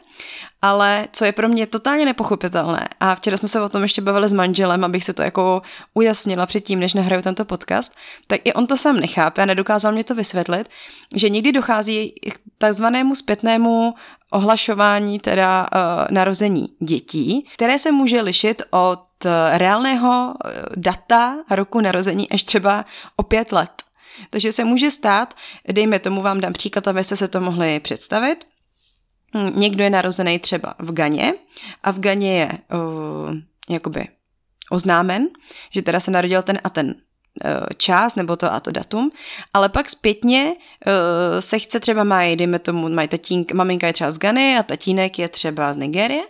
ale 0.62 1.08
co 1.12 1.24
je 1.24 1.32
pro 1.32 1.48
mě 1.48 1.66
totálně 1.66 2.04
nepochopitelné, 2.04 2.88
a 3.00 3.14
včera 3.14 3.36
jsme 3.36 3.48
se 3.48 3.60
o 3.60 3.68
tom 3.68 3.82
ještě 3.82 4.02
bavili 4.02 4.28
s 4.28 4.32
manželem, 4.32 4.84
abych 4.84 5.04
se 5.04 5.12
to 5.12 5.22
jako 5.22 5.62
ujasnila 5.94 6.46
předtím, 6.46 6.80
než 6.80 6.94
nahraju 6.94 7.22
tento 7.22 7.44
podcast, 7.44 7.94
tak 8.26 8.40
i 8.44 8.52
on 8.52 8.66
to 8.66 8.76
sám 8.76 9.00
nechápe 9.00 9.42
a 9.42 9.46
nedokázal 9.46 9.92
mě 9.92 10.04
to 10.04 10.14
vysvětlit, 10.14 10.68
že 11.14 11.28
někdy 11.28 11.52
dochází 11.52 12.14
k 12.30 12.40
takzvanému 12.58 13.16
zpětnému 13.16 13.94
ohlašování 14.30 15.18
teda 15.18 15.62
uh, 15.62 16.14
narození 16.14 16.68
dětí, 16.80 17.46
které 17.54 17.78
se 17.78 17.92
může 17.92 18.20
lišit 18.20 18.62
od 18.70 19.00
reálného 19.52 20.34
eh, 20.44 20.62
data 20.76 21.36
roku 21.50 21.80
narození 21.80 22.30
až 22.30 22.44
třeba 22.44 22.84
o 23.16 23.22
pět 23.22 23.52
let. 23.52 23.82
Takže 24.30 24.52
se 24.52 24.64
může 24.64 24.90
stát, 24.90 25.34
dejme 25.72 25.98
tomu, 25.98 26.22
vám 26.22 26.40
dám 26.40 26.52
příklad, 26.52 26.88
abyste 26.88 27.16
se 27.16 27.28
to 27.28 27.40
mohli 27.40 27.80
představit. 27.80 28.46
Hm, 29.36 29.52
někdo 29.60 29.84
je 29.84 29.90
narozený 29.90 30.38
třeba 30.38 30.74
v 30.78 30.92
Ganě 30.92 31.34
a 31.82 31.90
v 31.90 32.00
Ganě 32.00 32.38
je 32.38 32.48
uh, 32.48 33.34
jakoby 33.68 34.08
oznámen, 34.70 35.28
že 35.70 35.82
teda 35.82 36.00
se 36.00 36.10
narodil 36.10 36.42
ten 36.42 36.58
a 36.64 36.70
ten 36.70 36.94
čas 37.76 38.14
nebo 38.14 38.36
to 38.36 38.52
a 38.52 38.60
to 38.60 38.70
datum, 38.70 39.10
ale 39.54 39.68
pak 39.68 39.88
zpětně 39.88 40.54
uh, 40.54 41.40
se 41.40 41.58
chce 41.58 41.80
třeba 41.80 42.04
mají, 42.04 42.36
dejme 42.36 42.58
tomu, 42.58 42.88
mají 42.88 43.08
tatínk, 43.08 43.52
maminka 43.52 43.86
je 43.86 43.92
třeba 43.92 44.12
z 44.12 44.18
Gany 44.18 44.58
a 44.58 44.62
tatínek 44.62 45.18
je 45.18 45.28
třeba 45.28 45.72
z 45.72 45.76
Nigérie 45.76 46.22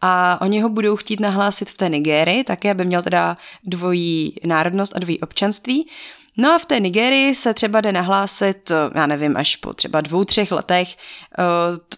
a 0.00 0.38
oni 0.40 0.60
ho 0.60 0.68
budou 0.68 0.96
chtít 0.96 1.20
nahlásit 1.20 1.70
v 1.70 1.76
té 1.76 1.88
Nigérii, 1.88 2.44
také 2.44 2.70
aby 2.70 2.84
měl 2.84 3.02
teda 3.02 3.36
dvojí 3.64 4.34
národnost 4.44 4.96
a 4.96 4.98
dvojí 4.98 5.20
občanství. 5.20 5.88
No 6.36 6.52
a 6.52 6.58
v 6.58 6.66
té 6.66 6.80
Nigerii 6.80 7.34
se 7.34 7.54
třeba 7.54 7.80
jde 7.80 7.92
nahlásit, 7.92 8.72
já 8.94 9.06
nevím, 9.06 9.36
až 9.36 9.56
po 9.56 9.72
třeba 9.72 10.00
dvou, 10.00 10.24
třech 10.24 10.52
letech 10.52 10.96
eh, 10.96 11.42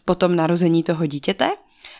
po 0.04 0.14
tom 0.14 0.36
narození 0.36 0.82
toho 0.82 1.06
dítěte. 1.06 1.50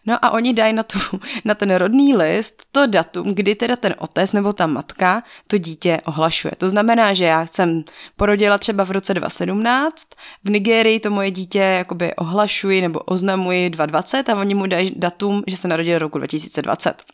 No 0.07 0.25
a 0.25 0.31
oni 0.31 0.53
dají 0.53 0.73
na, 0.73 0.83
tu, 0.83 0.99
na 1.45 1.55
ten 1.55 1.75
rodný 1.75 2.17
list 2.17 2.63
to 2.73 2.87
datum, 2.87 3.35
kdy 3.35 3.55
teda 3.55 3.77
ten 3.77 3.95
otec 3.99 4.33
nebo 4.33 4.53
ta 4.53 4.67
matka 4.67 5.23
to 5.47 5.59
dítě 5.59 6.01
ohlašuje. 6.05 6.53
To 6.59 6.71
znamená, 6.71 7.15
že 7.15 7.25
já 7.25 7.47
jsem 7.47 7.85
porodila 8.17 8.59
třeba 8.59 8.85
v 8.85 8.91
roce 8.91 9.15
2017, 9.15 10.07
v 10.45 10.51
Nigérii 10.51 11.01
to 11.01 11.11
moje 11.11 11.31
dítě 11.31 11.59
jakoby 11.59 12.15
ohlašuji 12.15 12.81
nebo 12.81 13.01
oznamuji 13.01 13.71
2020 13.71 14.29
a 14.29 14.37
oni 14.37 14.55
mu 14.55 14.67
dají 14.67 14.93
datum, 14.97 15.43
že 15.47 15.57
se 15.57 15.69
narodil 15.69 15.99
roku 15.99 16.19
2020. 16.19 17.14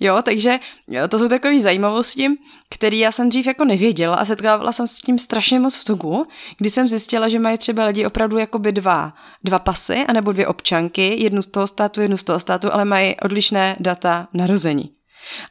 Jo, 0.00 0.22
takže 0.22 0.58
jo, 0.88 1.08
to 1.08 1.18
jsou 1.18 1.28
takové 1.28 1.60
zajímavosti, 1.60 2.26
které 2.70 2.96
já 2.96 3.12
jsem 3.12 3.28
dřív 3.28 3.46
jako 3.46 3.64
nevěděla 3.64 4.16
a 4.16 4.24
setkávala 4.24 4.72
jsem 4.72 4.86
se 4.86 4.96
s 4.96 5.00
tím 5.00 5.18
strašně 5.18 5.60
moc 5.60 5.76
v 5.76 5.84
Togu, 5.84 6.26
kdy 6.58 6.70
jsem 6.70 6.88
zjistila, 6.88 7.28
že 7.28 7.38
mají 7.38 7.58
třeba 7.58 7.84
lidi 7.84 8.06
opravdu 8.06 8.38
jakoby 8.38 8.72
dva, 8.72 9.14
dva 9.44 9.58
pasy, 9.58 10.04
anebo 10.08 10.32
dvě 10.32 10.46
občanky, 10.46 11.22
jednu 11.22 11.42
z 11.42 11.46
toho 11.46 11.66
státu, 11.66 12.00
jednu 12.00 12.16
z 12.16 12.24
toho 12.24 12.40
státu, 12.40 12.74
ale 12.74 12.84
mají 12.84 13.16
odlišné 13.20 13.76
data 13.80 14.28
narození. 14.32 14.90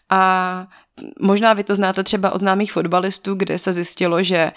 A 0.10 0.68
Možná 1.20 1.54
vy 1.54 1.64
to 1.64 1.76
znáte 1.76 2.04
třeba 2.04 2.32
od 2.32 2.38
známých 2.38 2.72
fotbalistů, 2.72 3.36
kde 3.36 3.58
se 3.58 3.74
zjistilo, 3.74 4.24
že 4.24 4.52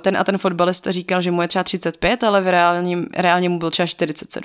ten 0.00 0.16
a 0.16 0.24
ten 0.24 0.38
fotbalista 0.38 0.92
říkal, 0.92 1.22
že 1.22 1.30
mu 1.30 1.42
je 1.42 1.48
třeba 1.48 1.64
35, 1.64 2.24
ale 2.24 2.40
v 2.40 2.48
reálním, 2.48 3.06
reálně 3.14 3.48
mu 3.48 3.58
byl 3.58 3.70
třeba 3.70 3.86
47. 3.86 4.42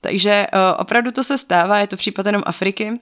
Takže 0.00 0.46
opravdu 0.76 1.10
to 1.10 1.24
se 1.24 1.38
stává, 1.38 1.78
je 1.78 1.86
to 1.86 1.96
případ 1.96 2.26
jenom 2.26 2.42
Afriky, 2.46 3.00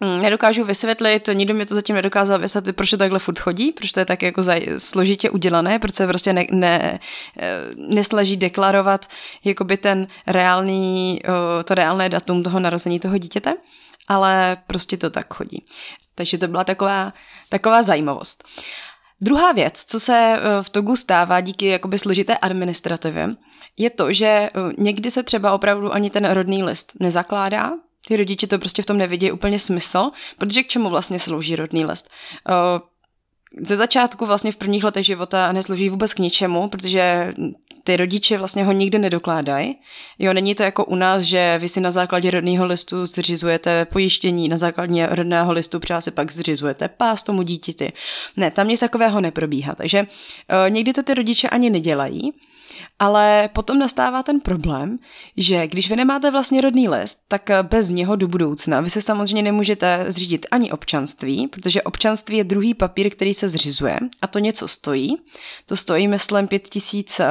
nedokážu 0.00 0.64
vysvětlit, 0.64 1.28
nikdo 1.32 1.54
mi 1.54 1.66
to 1.66 1.74
zatím 1.74 1.96
nedokázal 1.96 2.38
vysvětlit, 2.38 2.72
proč 2.72 2.90
to 2.90 2.96
takhle 2.96 3.18
furt 3.18 3.38
chodí, 3.38 3.72
proč 3.72 3.92
to 3.92 4.00
je 4.00 4.06
tak 4.06 4.22
jako 4.22 4.42
složitě 4.78 5.30
udělané, 5.30 5.78
proč 5.78 5.94
se 5.94 6.06
prostě 6.06 6.32
ne, 6.32 6.46
ne, 6.50 7.00
eh, 7.38 7.50
nesleží 7.76 8.36
deklarovat 8.36 9.06
jakoby 9.44 9.76
ten 9.76 10.06
reálný, 10.26 11.20
to 11.64 11.74
reálné 11.74 12.08
datum 12.08 12.42
toho 12.42 12.60
narození 12.60 13.00
toho 13.00 13.18
dítěte, 13.18 13.54
ale 14.08 14.56
prostě 14.66 14.96
to 14.96 15.10
tak 15.10 15.34
chodí. 15.34 15.64
Takže 16.14 16.38
to 16.38 16.48
byla 16.48 16.64
taková, 16.64 17.12
taková 17.48 17.82
zajímavost. 17.82 18.44
Druhá 19.20 19.52
věc, 19.52 19.84
co 19.86 20.00
se 20.00 20.36
v 20.62 20.70
Togu 20.70 20.96
stává 20.96 21.40
díky 21.40 21.66
jakoby 21.66 21.98
složité 21.98 22.36
administrativě, 22.36 23.28
je 23.76 23.90
to, 23.90 24.12
že 24.12 24.50
někdy 24.78 25.10
se 25.10 25.22
třeba 25.22 25.52
opravdu 25.52 25.92
ani 25.92 26.10
ten 26.10 26.30
rodný 26.30 26.62
list 26.62 26.92
nezakládá, 27.00 27.72
ty 28.08 28.16
rodiče 28.16 28.46
to 28.46 28.58
prostě 28.58 28.82
v 28.82 28.86
tom 28.86 28.98
nevidí 28.98 29.32
úplně 29.32 29.58
smysl, 29.58 30.10
protože 30.38 30.62
k 30.62 30.68
čemu 30.68 30.90
vlastně 30.90 31.18
slouží 31.18 31.56
rodný 31.56 31.84
list? 31.84 32.10
Ze 33.62 33.76
začátku 33.76 34.26
vlastně 34.26 34.52
v 34.52 34.56
prvních 34.56 34.84
letech 34.84 35.06
života 35.06 35.52
neslouží 35.52 35.88
vůbec 35.88 36.14
k 36.14 36.18
ničemu, 36.18 36.68
protože 36.68 37.34
ty 37.84 37.96
rodiče 37.96 38.38
vlastně 38.38 38.64
ho 38.64 38.72
nikdy 38.72 38.98
nedokládají. 38.98 39.76
Jo, 40.18 40.32
není 40.32 40.54
to 40.54 40.62
jako 40.62 40.84
u 40.84 40.94
nás, 40.94 41.22
že 41.22 41.58
vy 41.58 41.68
si 41.68 41.80
na 41.80 41.90
základě 41.90 42.30
rodného 42.30 42.66
listu 42.66 43.06
zřizujete 43.06 43.84
pojištění, 43.84 44.48
na 44.48 44.58
základě 44.58 45.06
rodného 45.10 45.52
listu 45.52 45.78
třeba 45.78 46.00
si 46.00 46.10
pak 46.10 46.32
zřizujete 46.32 46.88
pás 46.88 47.22
tomu 47.22 47.42
dítěti. 47.42 47.92
Ne, 48.36 48.50
tam 48.50 48.68
nic 48.68 48.80
takového 48.80 49.20
neprobíhá. 49.20 49.74
Takže 49.74 50.00
uh, 50.00 50.70
někdy 50.70 50.92
to 50.92 51.02
ty 51.02 51.14
rodiče 51.14 51.48
ani 51.48 51.70
nedělají. 51.70 52.32
Ale 52.98 53.48
potom 53.52 53.78
nastává 53.78 54.22
ten 54.22 54.40
problém, 54.40 54.98
že 55.36 55.68
když 55.68 55.90
vy 55.90 55.96
nemáte 55.96 56.30
vlastně 56.30 56.60
rodný 56.60 56.88
list, 56.88 57.18
tak 57.28 57.50
bez 57.62 57.88
něho 57.88 58.16
do 58.16 58.28
budoucna 58.28 58.80
vy 58.80 58.90
se 58.90 59.02
samozřejmě 59.02 59.42
nemůžete 59.42 60.04
zřídit 60.08 60.46
ani 60.50 60.72
občanství, 60.72 61.48
protože 61.48 61.82
občanství 61.82 62.36
je 62.36 62.44
druhý 62.44 62.74
papír, 62.74 63.10
který 63.10 63.34
se 63.34 63.48
zřizuje 63.48 63.98
a 64.22 64.26
to 64.26 64.38
něco 64.38 64.68
stojí. 64.68 65.16
To 65.66 65.76
stojí, 65.76 66.08
myslím, 66.08 66.48
pět 66.48 66.68
tisíc 66.68 67.20
eh, 67.20 67.26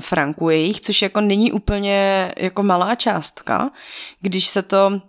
franků 0.00 0.50
jejich, 0.50 0.80
což 0.80 1.02
jako 1.02 1.20
není 1.20 1.52
úplně 1.52 2.32
jako 2.36 2.62
malá 2.62 2.94
částka, 2.94 3.70
když 4.20 4.46
se 4.46 4.62
to 4.62 5.00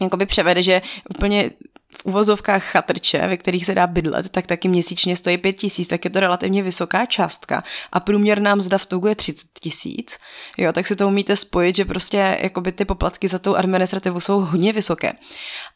jakoby 0.00 0.26
převede, 0.26 0.62
že 0.62 0.82
úplně 1.10 1.50
v 1.94 2.04
uvozovkách 2.04 2.64
chatrče, 2.64 3.26
ve 3.26 3.36
kterých 3.36 3.66
se 3.66 3.74
dá 3.74 3.86
bydlet, 3.86 4.28
tak 4.28 4.46
taky 4.46 4.68
měsíčně 4.68 5.16
stojí 5.16 5.38
5 5.38 5.52
tisíc, 5.52 5.88
tak 5.88 6.04
je 6.04 6.10
to 6.10 6.20
relativně 6.20 6.62
vysoká 6.62 7.06
částka 7.06 7.64
a 7.92 8.00
průměrná 8.00 8.54
mzda 8.54 8.78
v 8.78 8.86
Togu 8.86 9.06
je 9.06 9.14
30 9.14 9.46
tisíc, 9.60 10.16
jo, 10.58 10.72
tak 10.72 10.86
si 10.86 10.96
to 10.96 11.08
umíte 11.08 11.36
spojit, 11.36 11.76
že 11.76 11.84
prostě 11.84 12.38
jakoby 12.42 12.72
ty 12.72 12.84
poplatky 12.84 13.28
za 13.28 13.38
tou 13.38 13.54
administrativu 13.54 14.20
jsou 14.20 14.40
hodně 14.40 14.72
vysoké. 14.72 15.12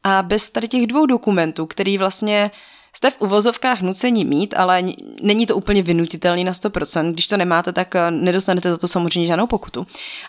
A 0.04 0.22
bez 0.22 0.50
tady 0.50 0.68
těch 0.68 0.86
dvou 0.86 1.06
dokumentů, 1.06 1.66
který 1.66 1.98
vlastně 1.98 2.50
jste 2.98 3.10
v 3.10 3.20
uvozovkách 3.20 3.82
nucení 3.82 4.24
mít, 4.24 4.54
ale 4.56 4.82
není 5.22 5.46
to 5.46 5.56
úplně 5.56 5.82
vynutitelný 5.82 6.44
na 6.44 6.52
100%. 6.52 7.12
Když 7.12 7.26
to 7.26 7.36
nemáte, 7.36 7.72
tak 7.72 7.94
eh, 7.96 8.10
nedostanete 8.10 8.70
za 8.70 8.78
to 8.78 8.88
samozřejmě 8.88 9.26
žádnou 9.26 9.46
pokutu. 9.46 9.86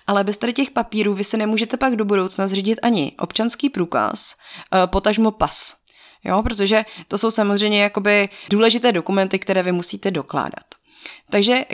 Ale 0.08 0.24
bez 0.24 0.38
tady 0.38 0.54
těch 0.54 0.72
papírů 0.72 1.14
vy 1.14 1.24
se 1.24 1.38
nemůžete 1.38 1.78
pak 1.78 1.96
do 1.96 2.06
budoucna 2.06 2.48
zřídit 2.48 2.80
ani 2.82 3.12
občanský 3.20 3.70
průkaz, 3.70 4.36
eh, 4.74 4.88
potažmo 4.88 5.32
pas. 5.32 5.79
Jo, 6.24 6.44
protože 6.44 6.86
to 7.08 7.18
jsou 7.18 7.32
samozřejmě 7.32 7.84
jakoby 7.84 8.30
důležité 8.50 8.92
dokumenty, 8.92 9.40
které 9.40 9.64
vy 9.64 9.72
musíte 9.72 10.12
dokládat. 10.12 10.66
Takže 11.30 11.66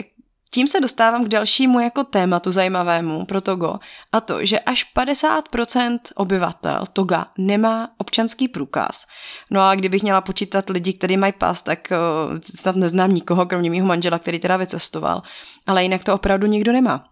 tím 0.50 0.66
se 0.66 0.80
dostávám 0.80 1.24
k 1.24 1.28
dalšímu 1.28 1.80
jako 1.80 2.04
tématu 2.04 2.52
zajímavému 2.52 3.24
pro 3.24 3.40
Togo 3.40 3.74
a 4.12 4.20
to, 4.20 4.44
že 4.44 4.58
až 4.58 4.86
50% 4.96 5.98
obyvatel 6.14 6.84
Toga 6.92 7.26
nemá 7.38 7.90
občanský 7.98 8.48
průkaz. 8.48 9.06
No 9.50 9.60
a 9.60 9.74
kdybych 9.74 10.02
měla 10.02 10.20
počítat 10.20 10.70
lidi, 10.70 10.92
kteří 10.92 11.16
mají 11.16 11.32
pas, 11.32 11.62
tak 11.62 11.88
uh, 11.90 12.38
snad 12.54 12.76
neznám 12.76 13.14
nikoho, 13.14 13.46
kromě 13.46 13.70
mého 13.70 13.86
manžela, 13.86 14.18
který 14.18 14.38
teda 14.38 14.56
vycestoval. 14.56 15.22
Ale 15.66 15.82
jinak 15.82 16.04
to 16.04 16.14
opravdu 16.14 16.46
nikdo 16.46 16.72
nemá. 16.72 17.04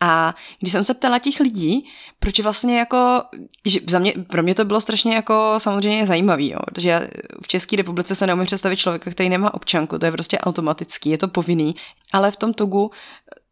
A 0.00 0.34
když 0.60 0.72
jsem 0.72 0.84
se 0.84 0.94
ptala 0.94 1.18
těch 1.18 1.40
lidí, 1.40 1.88
proč 2.18 2.40
vlastně 2.40 2.78
jako, 2.78 3.22
že 3.66 3.80
za 3.88 3.98
mě, 3.98 4.12
pro 4.26 4.42
mě 4.42 4.54
to 4.54 4.64
bylo 4.64 4.80
strašně 4.80 5.14
jako 5.14 5.54
samozřejmě 5.58 6.06
zajímavý, 6.06 6.50
jo, 6.50 6.58
protože 6.66 7.08
v 7.42 7.48
České 7.48 7.76
republice 7.76 8.14
se 8.14 8.26
neumím 8.26 8.46
představit 8.46 8.76
člověka, 8.76 9.10
který 9.10 9.28
nemá 9.28 9.54
občanku, 9.54 9.98
to 9.98 10.06
je 10.06 10.12
prostě 10.12 10.38
automatický, 10.38 11.10
je 11.10 11.18
to 11.18 11.28
povinný, 11.28 11.74
ale 12.12 12.30
v 12.30 12.36
tom 12.36 12.54
Togu 12.54 12.90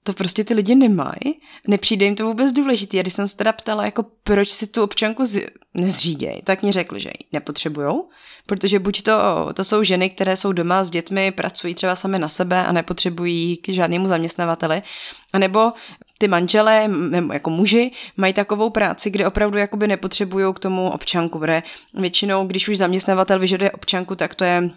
to 0.08 0.12
prostě 0.12 0.44
ty 0.44 0.54
lidi 0.54 0.74
nemají, 0.74 1.40
nepřijde 1.66 2.04
jim 2.04 2.14
to 2.14 2.26
vůbec 2.26 2.52
důležitý. 2.52 2.98
A 2.98 3.02
když 3.02 3.14
jsem 3.14 3.28
se 3.28 3.36
teda 3.36 3.52
ptala, 3.52 3.84
jako 3.84 4.04
proč 4.22 4.50
si 4.50 4.66
tu 4.66 4.82
občanku 4.82 5.24
z... 5.24 5.46
nezřídějí, 5.74 6.42
tak 6.42 6.62
mi 6.62 6.72
řekli, 6.72 7.00
že 7.00 7.08
ji 7.08 7.26
nepotřebujou, 7.32 8.08
protože 8.46 8.78
buď 8.78 9.02
to, 9.02 9.12
to 9.54 9.64
jsou 9.64 9.82
ženy, 9.82 10.10
které 10.10 10.36
jsou 10.36 10.52
doma 10.52 10.84
s 10.84 10.90
dětmi, 10.90 11.32
pracují 11.32 11.74
třeba 11.74 11.94
sami 11.94 12.18
na 12.18 12.28
sebe 12.28 12.66
a 12.66 12.72
nepotřebují 12.72 13.56
k 13.56 13.68
žádnému 13.68 14.06
zaměstnavateli, 14.06 14.82
anebo 15.32 15.72
ty 16.18 16.28
manželé, 16.28 16.90
jako 17.32 17.50
muži, 17.50 17.92
mají 18.16 18.32
takovou 18.32 18.70
práci, 18.70 19.10
kde 19.10 19.26
opravdu 19.26 19.58
jakoby 19.58 19.88
nepotřebují 19.88 20.54
k 20.54 20.58
tomu 20.58 20.90
občanku, 20.90 21.38
protože 21.38 21.62
většinou, 21.94 22.46
když 22.46 22.68
už 22.68 22.78
zaměstnavatel 22.78 23.38
vyžaduje 23.38 23.70
občanku, 23.70 24.14
tak 24.14 24.34
to 24.34 24.44
je 24.44 24.70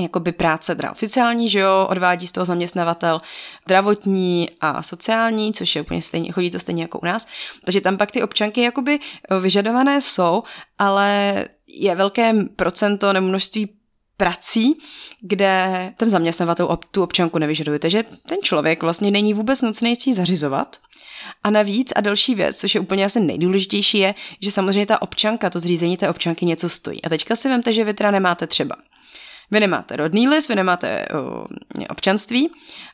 jakoby 0.00 0.32
práce 0.32 0.74
teda 0.74 0.90
oficiální, 0.90 1.50
že 1.50 1.58
jo, 1.58 1.86
odvádí 1.90 2.26
z 2.26 2.32
toho 2.32 2.44
zaměstnavatel 2.44 3.20
zdravotní 3.64 4.50
a 4.60 4.82
sociální, 4.82 5.52
což 5.52 5.76
je 5.76 5.82
úplně 5.82 6.02
stejně, 6.02 6.32
chodí 6.32 6.50
to 6.50 6.58
stejně 6.58 6.82
jako 6.82 6.98
u 6.98 7.06
nás. 7.06 7.26
Takže 7.64 7.80
tam 7.80 7.96
pak 7.96 8.10
ty 8.10 8.22
občanky 8.22 8.62
jakoby 8.62 8.98
vyžadované 9.40 10.00
jsou, 10.00 10.42
ale 10.78 11.44
je 11.66 11.94
velké 11.94 12.34
procento 12.56 13.12
nebo 13.12 13.26
množství 13.26 13.77
prací, 14.18 14.78
kde 15.20 15.92
ten 15.96 16.10
zaměstnavatel 16.10 16.78
tu 16.90 17.02
občanku 17.02 17.38
nevyžaduje. 17.38 17.78
Takže 17.78 18.02
ten 18.02 18.38
člověk 18.42 18.82
vlastně 18.82 19.10
není 19.10 19.34
vůbec 19.34 19.62
nucený 19.62 19.96
si 19.96 20.14
zařizovat. 20.14 20.76
A 21.44 21.50
navíc 21.50 21.92
a 21.96 22.00
další 22.00 22.34
věc, 22.34 22.56
což 22.56 22.74
je 22.74 22.80
úplně 22.80 23.04
asi 23.04 23.20
nejdůležitější, 23.20 23.98
je, 23.98 24.14
že 24.42 24.50
samozřejmě 24.50 24.86
ta 24.86 25.02
občanka, 25.02 25.50
to 25.50 25.60
zřízení 25.60 25.96
té 25.96 26.10
občanky 26.10 26.46
něco 26.46 26.68
stojí. 26.68 27.02
A 27.02 27.08
teďka 27.08 27.36
si 27.36 27.48
vemte, 27.48 27.72
že 27.72 27.84
vy 27.84 27.94
teda 27.94 28.10
nemáte 28.10 28.46
třeba 28.46 28.74
vy 29.50 29.60
nemáte 29.60 29.96
rodný 29.96 30.28
list, 30.28 30.48
vy 30.48 30.54
nemáte 30.54 31.06
uh, 31.14 31.86
občanství 31.88 32.50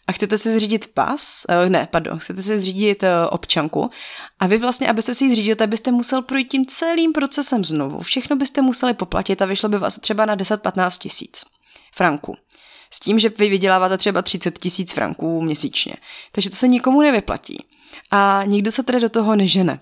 a 0.06 0.12
chcete 0.12 0.38
si 0.38 0.54
zřídit 0.54 0.86
pas, 0.94 1.46
uh, 1.48 1.70
ne, 1.70 1.88
pardon, 1.90 2.18
chcete 2.18 2.42
si 2.42 2.58
zřídit 2.58 3.02
uh, 3.02 3.08
občanku 3.30 3.90
a 4.38 4.46
vy 4.46 4.58
vlastně, 4.58 4.88
abyste 4.88 5.14
si 5.14 5.24
ji 5.24 5.30
zřídil, 5.30 5.56
tak 5.56 5.68
byste 5.68 5.90
musel 5.92 6.22
projít 6.22 6.48
tím 6.48 6.66
celým 6.66 7.12
procesem 7.12 7.64
znovu. 7.64 8.00
Všechno 8.00 8.36
byste 8.36 8.62
museli 8.62 8.94
poplatit 8.94 9.42
a 9.42 9.46
vyšlo 9.46 9.68
by 9.68 9.78
vás 9.78 9.98
třeba 9.98 10.26
na 10.26 10.36
10-15 10.36 10.98
tisíc 10.98 11.44
franků. 11.94 12.36
S 12.90 13.00
tím, 13.00 13.18
že 13.18 13.28
vy 13.38 13.48
vyděláváte 13.48 13.98
třeba 13.98 14.22
30 14.22 14.58
tisíc 14.58 14.92
franků 14.92 15.42
měsíčně. 15.42 15.94
Takže 16.32 16.50
to 16.50 16.56
se 16.56 16.68
nikomu 16.68 17.02
nevyplatí. 17.02 17.64
A 18.10 18.42
nikdo 18.46 18.72
se 18.72 18.82
tedy 18.82 19.00
do 19.00 19.08
toho 19.08 19.36
nežene. 19.36 19.80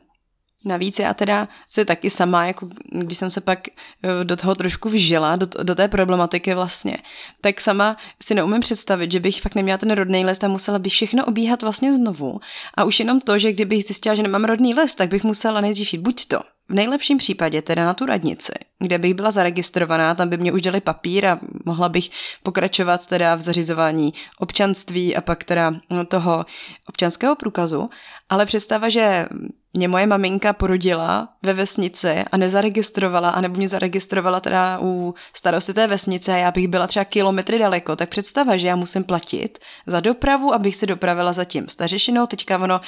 Navíc 0.65 0.99
já 0.99 1.15
teda 1.15 1.49
se 1.69 1.85
taky 1.85 2.11
sama, 2.11 2.47
jako 2.47 2.69
když 2.91 3.19
jsem 3.19 3.31
se 3.31 3.41
pak 3.41 3.69
eh, 3.69 4.25
do 4.25 4.37
toho 4.37 4.55
trošku 4.55 4.89
vžila, 4.89 5.37
do, 5.37 5.47
do 5.63 5.75
té 5.75 5.89
problematiky 5.89 6.55
vlastně, 6.55 6.97
tak 7.41 7.61
sama 7.61 7.97
si 8.23 8.35
neumím 8.35 8.61
představit, 8.61 9.13
že 9.13 9.21
bych 9.21 9.41
fakt 9.41 9.55
neměla 9.55 9.79
ten 9.79 9.91
rodný 9.91 10.25
list 10.25 10.45
a 10.45 10.49
musela 10.49 10.79
bych 10.79 10.93
všechno 10.93 11.25
obíhat 11.25 11.63
vlastně 11.63 11.95
znovu. 11.95 12.41
A 12.75 12.85
už 12.85 13.01
jenom 13.01 13.21
to, 13.21 13.39
že 13.39 13.53
kdybych 13.53 13.85
zjistila, 13.85 14.15
že 14.15 14.23
nemám 14.23 14.45
rodný 14.45 14.75
list, 14.75 14.95
tak 14.95 15.09
bych 15.09 15.25
musela 15.25 15.61
nejdřív 15.61 15.93
jít 15.93 15.99
buď 15.99 16.27
to 16.27 16.41
v 16.69 16.75
nejlepším 16.75 17.19
případě 17.19 17.63
teda 17.63 17.85
na 17.85 17.95
tu 17.95 18.07
radnici, 18.07 18.53
kde 18.79 18.99
bych 18.99 19.15
byla 19.15 19.31
zaregistrovaná, 19.31 20.15
tam 20.15 20.29
by 20.29 20.37
mě 20.37 20.53
už 20.53 20.63
dali 20.63 20.81
papír 20.81 21.27
a 21.27 21.41
mohla 21.65 21.89
bych 21.89 22.11
pokračovat 22.43 23.07
teda 23.07 23.35
v 23.35 23.41
zařizování 23.41 24.15
občanství 24.39 25.17
a 25.17 25.21
pak 25.21 25.45
teda 25.45 25.75
toho 26.09 26.47
občanského 26.89 27.37
průkazu. 27.37 27.91
Ale 28.29 28.47
představa, 28.47 28.89
že 28.89 29.27
mě 29.75 29.89
moje 29.89 30.07
maminka 30.07 30.53
porodila 30.53 31.29
ve 31.43 31.55
vesnici 31.55 32.25
a 32.33 32.37
nezaregistrovala, 32.37 33.31
anebo 33.31 33.57
mě 33.57 33.69
zaregistrovala 33.69 34.41
teda 34.41 34.79
u 34.83 35.15
starosti 35.35 35.75
té 35.75 35.87
vesnice 35.87 36.33
a 36.33 36.37
já 36.37 36.51
bych 36.51 36.69
byla 36.69 36.87
třeba 36.87 37.05
kilometry 37.05 37.59
daleko, 37.59 37.97
tak 37.97 38.09
představa, 38.09 38.57
že 38.57 38.67
já 38.67 38.77
musím 38.77 39.05
platit 39.05 39.59
za 39.87 40.01
dopravu, 40.01 40.55
abych 40.55 40.77
se 40.77 40.87
dopravila 40.87 41.33
za 41.33 41.45
tím 41.45 41.69
stařešinou. 41.69 42.27
Teďka 42.27 42.59
ono, 42.59 42.81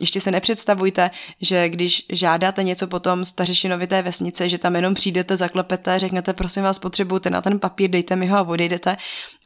ještě 0.00 0.20
se 0.20 0.30
nepředstavujte, 0.30 1.10
že 1.40 1.68
když 1.68 2.06
žádáte 2.12 2.62
něco 2.62 2.86
potom 2.86 3.24
stařešinovité 3.24 4.02
vesnice, 4.02 4.48
že 4.48 4.58
tam 4.58 4.76
jenom 4.76 4.94
přijdete, 4.94 5.36
zaklepete, 5.36 5.98
řeknete, 5.98 6.32
prosím 6.32 6.62
vás, 6.62 6.78
potřebujete 6.78 7.30
na 7.30 7.42
ten 7.42 7.58
papír, 7.58 7.90
dejte 7.90 8.16
mi 8.16 8.26
ho 8.26 8.36
a 8.36 8.42
odejdete. 8.42 8.96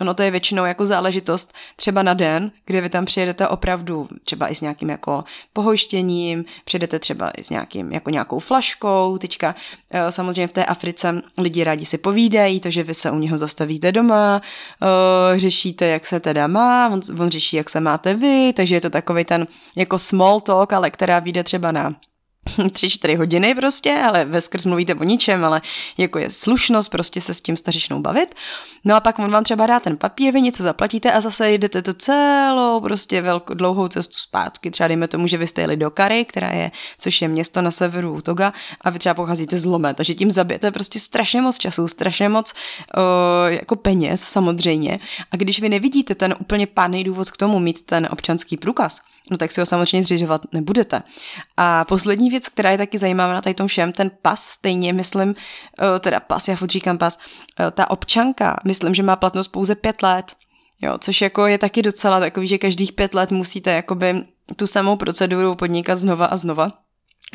Ono 0.00 0.14
to 0.14 0.22
je 0.22 0.30
většinou 0.30 0.64
jako 0.64 0.86
záležitost 0.86 1.54
třeba 1.76 2.02
na 2.02 2.14
den, 2.14 2.50
kde 2.66 2.80
vy 2.80 2.88
tam 2.88 3.04
přijedete 3.04 3.48
opravdu 3.48 4.08
třeba 4.24 4.48
i 4.48 4.54
s 4.54 4.60
nějakým 4.60 4.90
jako 4.90 5.24
pohoštěním, 5.52 6.44
přijedete 6.64 6.98
třeba 6.98 7.30
i 7.30 7.44
s 7.44 7.50
nějakým, 7.50 7.92
jako 7.92 8.10
nějakou 8.10 8.38
flaškou. 8.38 9.18
Teďka 9.18 9.54
eh, 9.90 10.12
samozřejmě 10.12 10.46
v 10.46 10.52
té 10.52 10.64
Africe 10.64 11.22
lidi 11.38 11.64
rádi 11.64 11.86
si 11.86 11.98
povídají, 11.98 12.60
takže 12.60 12.82
vy 12.82 12.94
se 12.94 13.10
u 13.10 13.18
něho 13.18 13.38
zastavíte 13.38 13.92
doma, 13.92 14.42
eh, 14.82 15.38
řešíte, 15.38 15.86
jak 15.86 16.06
se 16.06 16.20
teda 16.20 16.46
má, 16.46 16.88
on, 16.88 17.00
on 17.20 17.30
řeší, 17.30 17.56
jak 17.56 17.70
se 17.70 17.80
máte 17.80 18.14
vy, 18.14 18.52
takže 18.56 18.74
je 18.74 18.80
to 18.80 18.90
takový 18.90 19.24
ten 19.24 19.46
jako 19.76 19.98
small 19.98 20.21
talk, 20.40 20.72
ale 20.72 20.90
která 20.90 21.18
vyjde 21.18 21.44
třeba 21.44 21.72
na 21.72 21.94
tři, 22.72 22.90
čtyři 22.90 23.14
hodiny 23.14 23.54
prostě, 23.54 24.02
ale 24.06 24.24
ve 24.24 24.40
skrz 24.40 24.64
mluvíte 24.64 24.94
o 24.94 25.04
ničem, 25.04 25.44
ale 25.44 25.62
jako 25.98 26.18
je 26.18 26.30
slušnost 26.30 26.90
prostě 26.90 27.20
se 27.20 27.34
s 27.34 27.40
tím 27.40 27.56
stařičnou 27.56 28.00
bavit. 28.00 28.34
No 28.84 28.96
a 28.96 29.00
pak 29.00 29.18
on 29.18 29.30
vám 29.30 29.44
třeba 29.44 29.66
dá 29.66 29.80
ten 29.80 29.96
papír, 29.96 30.32
vy 30.32 30.40
něco 30.40 30.62
zaplatíte 30.62 31.12
a 31.12 31.20
zase 31.20 31.52
jdete 31.52 31.82
to 31.82 31.94
celou 31.94 32.80
prostě 32.80 33.22
velkou, 33.22 33.54
dlouhou 33.54 33.88
cestu 33.88 34.18
zpátky. 34.18 34.70
Třeba 34.70 34.88
dejme 34.88 35.08
tomu, 35.08 35.26
že 35.26 35.38
vy 35.38 35.46
jste 35.46 35.60
jeli 35.60 35.76
do 35.76 35.90
Kary, 35.90 36.24
která 36.24 36.50
je, 36.50 36.70
což 36.98 37.22
je 37.22 37.28
město 37.28 37.62
na 37.62 37.70
severu 37.70 38.20
Toga 38.20 38.52
a 38.80 38.90
vy 38.90 38.98
třeba 38.98 39.14
pocházíte 39.14 39.58
z 39.58 39.64
Lome, 39.64 39.94
takže 39.94 40.14
tím 40.14 40.30
zabijete 40.30 40.70
prostě 40.70 41.00
strašně 41.00 41.40
moc 41.40 41.58
času, 41.58 41.88
strašně 41.88 42.28
moc 42.28 42.52
o, 42.52 43.00
jako 43.46 43.76
peněz 43.76 44.20
samozřejmě. 44.20 44.98
A 45.30 45.36
když 45.36 45.60
vy 45.60 45.68
nevidíte 45.68 46.14
ten 46.14 46.34
úplně 46.38 46.66
pádný 46.66 47.04
důvod 47.04 47.30
k 47.30 47.36
tomu 47.36 47.58
mít 47.58 47.82
ten 47.82 48.08
občanský 48.10 48.56
průkaz, 48.56 49.00
no 49.30 49.36
tak 49.36 49.52
si 49.52 49.60
ho 49.60 49.66
samozřejmě 49.66 50.04
zřizovat 50.04 50.42
nebudete. 50.52 51.02
A 51.56 51.84
poslední 51.84 52.30
věc, 52.30 52.48
která 52.48 52.70
je 52.70 52.78
taky 52.78 52.98
zajímavá 52.98 53.32
na 53.32 53.42
tady 53.42 53.54
tom 53.54 53.66
všem, 53.66 53.92
ten 53.92 54.10
pas, 54.22 54.44
stejně 54.44 54.92
myslím, 54.92 55.34
eh, 55.82 55.98
teda 56.00 56.20
pas, 56.20 56.48
já 56.48 56.56
furt 56.56 56.70
říkám 56.70 56.98
pas, 56.98 57.18
eh, 57.60 57.70
ta 57.70 57.90
občanka, 57.90 58.60
myslím, 58.64 58.94
že 58.94 59.02
má 59.02 59.16
platnost 59.16 59.48
pouze 59.48 59.74
pět 59.74 60.02
let, 60.02 60.32
jo, 60.80 60.98
což 60.98 61.20
jako 61.20 61.46
je 61.46 61.58
taky 61.58 61.82
docela 61.82 62.20
takový, 62.20 62.48
že 62.48 62.58
každých 62.58 62.92
pět 62.92 63.14
let 63.14 63.30
musíte 63.30 63.70
jakoby 63.72 64.24
tu 64.56 64.66
samou 64.66 64.96
proceduru 64.96 65.54
podnikat 65.54 65.98
znova 65.98 66.26
a 66.26 66.36
znova 66.36 66.72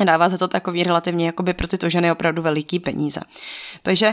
dává 0.04 0.28
za 0.28 0.38
to 0.38 0.48
takový 0.48 0.84
relativně 0.84 1.26
jakoby 1.26 1.54
pro 1.54 1.66
tyto 1.66 1.88
ženy 1.88 2.12
opravdu 2.12 2.42
veliký 2.42 2.78
peníze. 2.78 3.20
Takže 3.82 4.06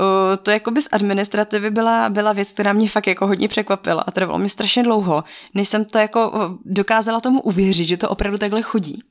uh, 0.00 0.06
to 0.42 0.50
jakoby 0.50 0.82
z 0.82 0.88
administrativy 0.92 1.70
byla, 1.70 2.08
byla 2.08 2.32
věc, 2.32 2.52
která 2.52 2.72
mě 2.72 2.88
fakt 2.88 3.06
jako 3.06 3.26
hodně 3.26 3.48
překvapila 3.48 4.02
a 4.02 4.10
trvalo 4.10 4.38
mi 4.38 4.48
strašně 4.48 4.82
dlouho, 4.82 5.24
než 5.54 5.68
jsem 5.68 5.84
to 5.84 5.98
jako 5.98 6.32
dokázala 6.64 7.20
tomu 7.20 7.40
uvěřit, 7.40 7.84
že 7.84 7.96
to 7.96 8.08
opravdu 8.08 8.38
takhle 8.38 8.62
chodí. 8.62 9.02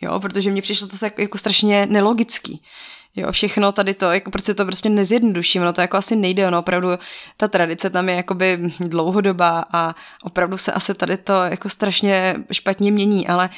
Jo, 0.00 0.20
protože 0.20 0.50
mně 0.50 0.62
přišlo 0.62 0.88
to 0.88 0.96
jako, 1.06 1.20
jako 1.20 1.38
strašně 1.38 1.86
nelogický. 1.86 2.62
Jo, 3.16 3.32
všechno 3.32 3.72
tady 3.72 3.94
to, 3.94 4.12
jako 4.12 4.30
proč 4.30 4.44
se 4.44 4.54
to 4.54 4.64
prostě 4.64 4.88
nezjednoduším, 4.88 5.62
no 5.62 5.72
to 5.72 5.80
jako 5.80 5.96
asi 5.96 6.16
nejde, 6.16 6.48
ono 6.48 6.58
opravdu 6.58 6.88
ta 7.36 7.48
tradice 7.48 7.90
tam 7.90 8.08
je 8.08 8.14
jakoby 8.14 8.72
dlouhodobá 8.80 9.64
a 9.72 9.94
opravdu 10.22 10.56
se 10.56 10.72
asi 10.72 10.94
tady 10.94 11.16
to 11.16 11.32
jako 11.32 11.68
strašně 11.68 12.36
špatně 12.52 12.92
mění, 12.92 13.28
ale 13.28 13.48
uh, 13.48 13.54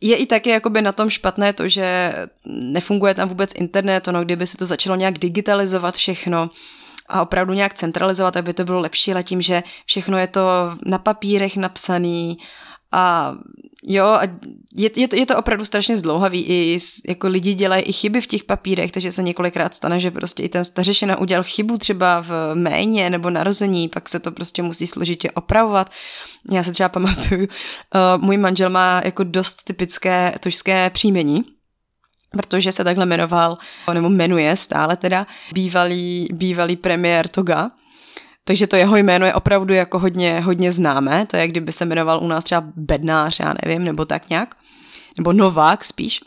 je 0.00 0.16
i 0.16 0.26
taky 0.26 0.50
jakoby 0.50 0.82
na 0.82 0.92
tom 0.92 1.10
špatné 1.10 1.52
to, 1.52 1.68
že 1.68 2.14
nefunguje 2.46 3.14
tam 3.14 3.28
vůbec 3.28 3.50
internet, 3.54 4.08
ono 4.08 4.24
kdyby 4.24 4.46
se 4.46 4.56
to 4.56 4.66
začalo 4.66 4.96
nějak 4.96 5.18
digitalizovat 5.18 5.94
všechno, 5.94 6.50
a 7.08 7.22
opravdu 7.22 7.52
nějak 7.52 7.74
centralizovat, 7.74 8.36
aby 8.36 8.54
to 8.54 8.64
bylo 8.64 8.80
lepší, 8.80 9.12
ale 9.12 9.22
tím, 9.22 9.42
že 9.42 9.62
všechno 9.86 10.18
je 10.18 10.26
to 10.26 10.40
na 10.86 10.98
papírech 10.98 11.56
napsaný 11.56 12.38
a 12.94 13.34
jo, 13.82 14.04
a 14.04 14.22
je, 14.74 14.90
je, 14.96 15.08
to, 15.08 15.16
je 15.16 15.26
to 15.26 15.36
opravdu 15.36 15.64
strašně 15.64 15.98
zdlouhavý, 15.98 16.44
i 16.48 16.78
jako 17.08 17.28
lidi 17.28 17.54
dělají 17.54 17.82
i 17.82 17.92
chyby 17.92 18.20
v 18.20 18.26
těch 18.26 18.44
papírech, 18.44 18.92
takže 18.92 19.12
se 19.12 19.22
několikrát 19.22 19.74
stane, 19.74 20.00
že 20.00 20.10
prostě 20.10 20.42
i 20.42 20.48
ten 20.48 20.64
stařešina 20.64 21.18
udělal 21.18 21.44
chybu 21.44 21.78
třeba 21.78 22.20
v 22.20 22.54
méně 22.54 23.10
nebo 23.10 23.30
narození, 23.30 23.88
pak 23.88 24.08
se 24.08 24.20
to 24.20 24.32
prostě 24.32 24.62
musí 24.62 24.86
složitě 24.86 25.30
opravovat. 25.30 25.90
Já 26.50 26.64
se 26.64 26.72
třeba 26.72 26.88
pamatuju, 26.88 27.40
uh, 27.42 27.48
můj 28.24 28.36
manžel 28.36 28.70
má 28.70 29.02
jako 29.04 29.24
dost 29.24 29.64
typické 29.64 30.34
tožské 30.40 30.90
příjmení, 30.90 31.44
protože 32.30 32.72
se 32.72 32.84
takhle 32.84 33.06
jmenoval, 33.06 33.58
nebo 33.92 34.10
jmenuje 34.10 34.56
stále 34.56 34.96
teda, 34.96 35.26
bývalý, 35.52 36.28
bývalý 36.32 36.76
premiér 36.76 37.28
Toga, 37.28 37.70
takže 38.44 38.66
to 38.66 38.76
jeho 38.76 38.96
jméno 38.96 39.26
je 39.26 39.34
opravdu 39.34 39.74
jako 39.74 39.98
hodně, 39.98 40.40
hodně 40.40 40.72
známé. 40.72 41.26
To 41.26 41.36
je, 41.36 41.48
kdyby 41.48 41.72
se 41.72 41.84
jmenoval 41.84 42.20
u 42.22 42.28
nás 42.28 42.44
třeba 42.44 42.62
Bednář, 42.76 43.40
já 43.40 43.54
nevím, 43.64 43.84
nebo 43.84 44.04
tak 44.04 44.30
nějak. 44.30 44.54
Nebo 45.16 45.32
Novák 45.32 45.84
spíš. 45.84 46.20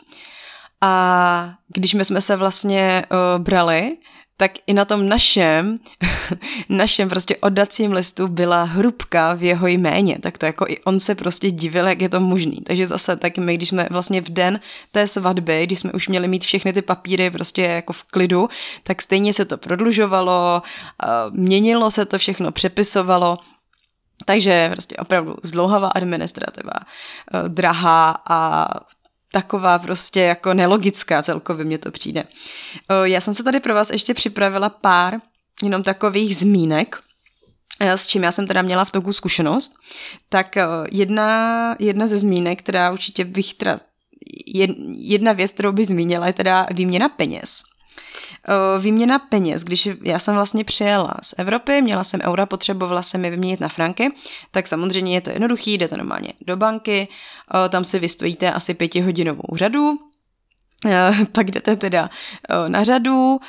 A 0.80 1.54
když 1.68 1.94
my 1.94 2.04
jsme 2.04 2.20
se 2.20 2.36
vlastně 2.36 3.04
uh, 3.10 3.44
brali, 3.44 3.96
tak 4.40 4.52
i 4.66 4.74
na 4.74 4.84
tom 4.84 5.08
našem, 5.08 5.78
našem 6.68 7.08
prostě 7.08 7.36
oddacím 7.36 7.92
listu 7.92 8.28
byla 8.28 8.62
hrubka 8.62 9.34
v 9.34 9.42
jeho 9.42 9.66
jméně, 9.66 10.18
tak 10.18 10.38
to 10.38 10.46
jako 10.46 10.66
i 10.68 10.78
on 10.84 11.00
se 11.00 11.14
prostě 11.14 11.50
divil, 11.50 11.86
jak 11.88 12.00
je 12.00 12.08
to 12.08 12.20
možný. 12.20 12.60
Takže 12.66 12.86
zase 12.86 13.16
taky 13.16 13.40
my, 13.40 13.54
když 13.54 13.68
jsme 13.68 13.86
vlastně 13.90 14.20
v 14.20 14.30
den 14.30 14.60
té 14.92 15.06
svatby, 15.06 15.66
když 15.66 15.80
jsme 15.80 15.92
už 15.92 16.08
měli 16.08 16.28
mít 16.28 16.44
všechny 16.44 16.72
ty 16.72 16.82
papíry 16.82 17.30
prostě 17.30 17.62
jako 17.62 17.92
v 17.92 18.02
klidu, 18.02 18.48
tak 18.82 19.02
stejně 19.02 19.34
se 19.34 19.44
to 19.44 19.58
prodlužovalo, 19.58 20.62
měnilo 21.30 21.90
se 21.90 22.06
to 22.06 22.18
všechno, 22.18 22.52
přepisovalo, 22.52 23.38
takže 24.24 24.70
prostě 24.72 24.96
opravdu 24.96 25.34
zdlouhavá 25.42 25.88
administrativa, 25.88 26.72
drahá 27.48 28.16
a 28.28 28.68
taková 29.32 29.78
prostě 29.78 30.20
jako 30.20 30.54
nelogická 30.54 31.22
celkově 31.22 31.64
mě 31.64 31.78
to 31.78 31.90
přijde. 31.90 32.24
Já 33.04 33.20
jsem 33.20 33.34
se 33.34 33.42
tady 33.42 33.60
pro 33.60 33.74
vás 33.74 33.90
ještě 33.90 34.14
připravila 34.14 34.68
pár 34.68 35.14
jenom 35.62 35.82
takových 35.82 36.36
zmínek, 36.36 37.00
s 37.80 38.06
čím 38.06 38.22
já 38.22 38.32
jsem 38.32 38.46
teda 38.46 38.62
měla 38.62 38.84
v 38.84 38.92
Togu 38.92 39.12
zkušenost, 39.12 39.72
tak 40.28 40.56
jedna, 40.90 41.76
jedna 41.78 42.06
ze 42.06 42.18
zmínek, 42.18 42.58
která 42.58 42.92
určitě 42.92 43.24
bych 43.24 43.54
teda, 43.54 43.78
jedna 44.96 45.32
věc, 45.32 45.52
kterou 45.52 45.72
bych 45.72 45.86
zmínila, 45.86 46.26
je 46.26 46.32
teda 46.32 46.66
výměna 46.70 47.08
peněz. 47.08 47.62
Výměna 48.80 49.18
peněz, 49.18 49.64
když 49.64 49.88
já 50.02 50.18
jsem 50.18 50.34
vlastně 50.34 50.64
přijela 50.64 51.14
z 51.22 51.34
Evropy, 51.38 51.82
měla 51.82 52.04
jsem 52.04 52.20
eura, 52.20 52.46
potřebovala 52.46 53.02
jsem 53.02 53.24
je 53.24 53.30
vyměnit 53.30 53.60
na 53.60 53.68
franky, 53.68 54.10
tak 54.50 54.68
samozřejmě 54.68 55.14
je 55.14 55.20
to 55.20 55.30
jednoduchý, 55.30 55.78
jdete 55.78 55.96
normálně 55.96 56.32
do 56.46 56.56
banky, 56.56 57.08
tam 57.68 57.84
si 57.84 57.98
vystojíte 57.98 58.52
asi 58.52 58.74
pětihodinovou 58.74 59.56
řadu, 59.56 59.98
pak 61.32 61.50
jdete 61.50 61.76
teda 61.76 62.10
na 62.68 62.84
řadu, 62.84 63.40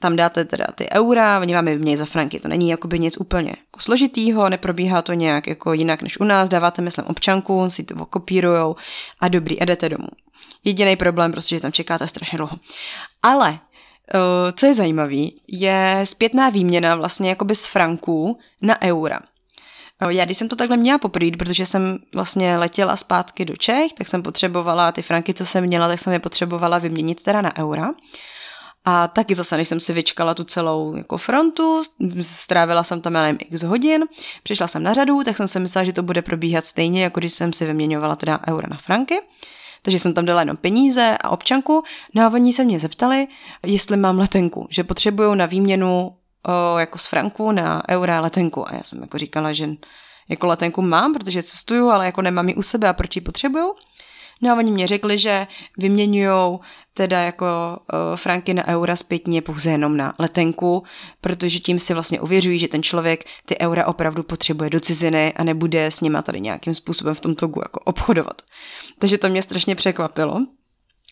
tam 0.00 0.16
dáte 0.16 0.44
teda 0.44 0.66
ty 0.74 0.90
eura, 0.90 1.40
oni 1.40 1.54
vám 1.54 1.68
je 1.68 1.74
vymění 1.74 1.96
za 1.96 2.04
franky. 2.04 2.40
To 2.40 2.48
není 2.48 2.70
jakoby 2.70 2.98
nic 2.98 3.16
úplně 3.20 3.50
jako 3.50 3.80
složitýho, 3.80 4.48
neprobíhá 4.48 5.02
to 5.02 5.12
nějak 5.12 5.46
jako 5.46 5.72
jinak 5.72 6.02
než 6.02 6.20
u 6.20 6.24
nás, 6.24 6.48
dáváte 6.48 6.82
myslím 6.82 7.04
občanku, 7.04 7.70
si 7.70 7.84
to 7.84 7.94
okopírujou 7.94 8.76
a 9.20 9.28
dobrý, 9.28 9.60
a 9.60 9.64
jdete 9.64 9.88
domů. 9.88 10.08
Jediný 10.64 10.96
problém 10.96 11.32
prostě, 11.32 11.56
že 11.56 11.60
tam 11.60 11.72
čekáte 11.72 12.08
strašně 12.08 12.36
dlouho. 12.38 12.56
Ale 13.22 13.58
co 14.56 14.66
je 14.66 14.74
zajímavé, 14.74 15.22
je 15.48 16.00
zpětná 16.04 16.48
výměna 16.48 16.96
vlastně 16.96 17.28
jakoby 17.28 17.54
z 17.54 17.66
franků 17.66 18.38
na 18.62 18.82
eura. 18.82 19.20
Já 20.08 20.24
když 20.24 20.38
jsem 20.38 20.48
to 20.48 20.56
takhle 20.56 20.76
měla 20.76 20.98
poprvé, 20.98 21.30
protože 21.38 21.66
jsem 21.66 21.98
vlastně 22.14 22.56
letěla 22.56 22.96
zpátky 22.96 23.44
do 23.44 23.56
Čech, 23.56 23.92
tak 23.92 24.08
jsem 24.08 24.22
potřebovala 24.22 24.92
ty 24.92 25.02
franky, 25.02 25.34
co 25.34 25.46
jsem 25.46 25.66
měla, 25.66 25.88
tak 25.88 25.98
jsem 25.98 26.12
je 26.12 26.18
potřebovala 26.18 26.78
vyměnit 26.78 27.22
teda 27.22 27.42
na 27.42 27.58
eura. 27.58 27.94
A 28.84 29.08
taky 29.08 29.34
zase, 29.34 29.56
než 29.56 29.68
jsem 29.68 29.80
si 29.80 29.92
vyčkala 29.92 30.34
tu 30.34 30.44
celou 30.44 30.96
jako 30.96 31.18
frontu, 31.18 31.82
strávila 32.22 32.84
jsem 32.84 33.00
tam, 33.00 33.12
nevím, 33.12 33.38
x 33.40 33.62
hodin, 33.62 34.04
přišla 34.42 34.66
jsem 34.66 34.82
na 34.82 34.92
řadu, 34.92 35.24
tak 35.24 35.36
jsem 35.36 35.48
si 35.48 35.60
myslela, 35.60 35.84
že 35.84 35.92
to 35.92 36.02
bude 36.02 36.22
probíhat 36.22 36.64
stejně, 36.64 37.02
jako 37.02 37.20
když 37.20 37.32
jsem 37.32 37.52
si 37.52 37.66
vyměňovala 37.66 38.16
teda 38.16 38.40
eura 38.48 38.68
na 38.70 38.76
franky. 38.76 39.20
Takže 39.82 39.98
jsem 39.98 40.14
tam 40.14 40.24
dala 40.24 40.40
jenom 40.40 40.56
peníze 40.56 41.18
a 41.20 41.30
občanku. 41.30 41.82
No 42.14 42.22
a 42.22 42.28
oni 42.28 42.52
se 42.52 42.64
mě 42.64 42.78
zeptali, 42.78 43.28
jestli 43.66 43.96
mám 43.96 44.18
letenku, 44.18 44.66
že 44.70 44.84
potřebují 44.84 45.36
na 45.36 45.46
výměnu 45.46 46.16
o, 46.46 46.78
jako 46.78 46.98
z 46.98 47.06
franku 47.06 47.52
na 47.52 47.82
eura 47.88 48.20
letenku. 48.20 48.68
A 48.68 48.74
já 48.74 48.82
jsem 48.84 49.00
jako 49.00 49.18
říkala, 49.18 49.52
že 49.52 49.68
jako 50.28 50.46
letenku 50.46 50.82
mám, 50.82 51.12
protože 51.12 51.42
cestuju, 51.42 51.88
ale 51.88 52.06
jako 52.06 52.22
nemám 52.22 52.48
ji 52.48 52.54
u 52.54 52.62
sebe 52.62 52.88
a 52.88 52.92
proč 52.92 53.16
ji 53.16 53.22
potřebuju. 53.22 53.74
No 54.42 54.52
a 54.52 54.56
oni 54.56 54.70
mě 54.70 54.86
řekli, 54.86 55.18
že 55.18 55.46
vyměňují 55.78 56.58
teda 56.94 57.20
jako 57.20 57.46
uh, 57.46 58.16
franky 58.16 58.54
na 58.54 58.68
eura 58.68 58.96
zpětně 58.96 59.42
pouze 59.42 59.70
jenom 59.70 59.96
na 59.96 60.14
letenku, 60.18 60.82
protože 61.20 61.58
tím 61.58 61.78
si 61.78 61.94
vlastně 61.94 62.20
uvěřují, 62.20 62.58
že 62.58 62.68
ten 62.68 62.82
člověk 62.82 63.24
ty 63.46 63.58
eura 63.60 63.86
opravdu 63.86 64.22
potřebuje 64.22 64.70
do 64.70 64.80
ciziny 64.80 65.32
a 65.32 65.44
nebude 65.44 65.86
s 65.86 66.00
nima 66.00 66.22
tady 66.22 66.40
nějakým 66.40 66.74
způsobem 66.74 67.14
v 67.14 67.20
tom 67.20 67.34
togu 67.34 67.60
jako 67.64 67.80
obchodovat. 67.80 68.42
Takže 68.98 69.18
to 69.18 69.28
mě 69.28 69.42
strašně 69.42 69.74
překvapilo. 69.74 70.34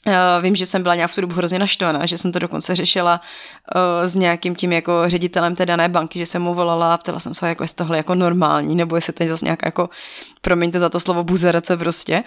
Uh, 0.06 0.12
vím, 0.42 0.56
že 0.56 0.66
jsem 0.66 0.82
byla 0.82 0.94
nějak 0.94 1.10
v 1.10 1.14
tu 1.14 1.20
dobu 1.20 1.34
hrozně 1.34 1.58
naštvaná, 1.58 2.06
že 2.06 2.18
jsem 2.18 2.32
to 2.32 2.38
dokonce 2.38 2.74
řešila 2.74 3.20
uh, 3.20 4.08
s 4.08 4.14
nějakým 4.14 4.54
tím 4.54 4.72
jako 4.72 5.02
ředitelem 5.06 5.56
té 5.56 5.66
dané 5.66 5.88
banky, 5.88 6.18
že 6.18 6.26
jsem 6.26 6.42
mu 6.42 6.54
volala 6.54 6.94
a 6.94 6.98
ptala 6.98 7.20
jsem 7.20 7.34
se, 7.34 7.48
jako 7.48 7.64
jestli 7.64 7.76
tohle 7.76 7.96
jako 7.96 8.14
normální, 8.14 8.74
nebo 8.74 8.96
jestli 8.96 9.12
to 9.12 9.22
je 9.22 9.28
zase 9.28 9.44
nějak 9.44 9.60
jako, 9.64 9.88
promiňte 10.40 10.80
za 10.80 10.88
to 10.88 11.00
slovo, 11.00 11.24
buzerace 11.24 11.76
prostě. 11.76 12.18
Uh, 12.18 12.24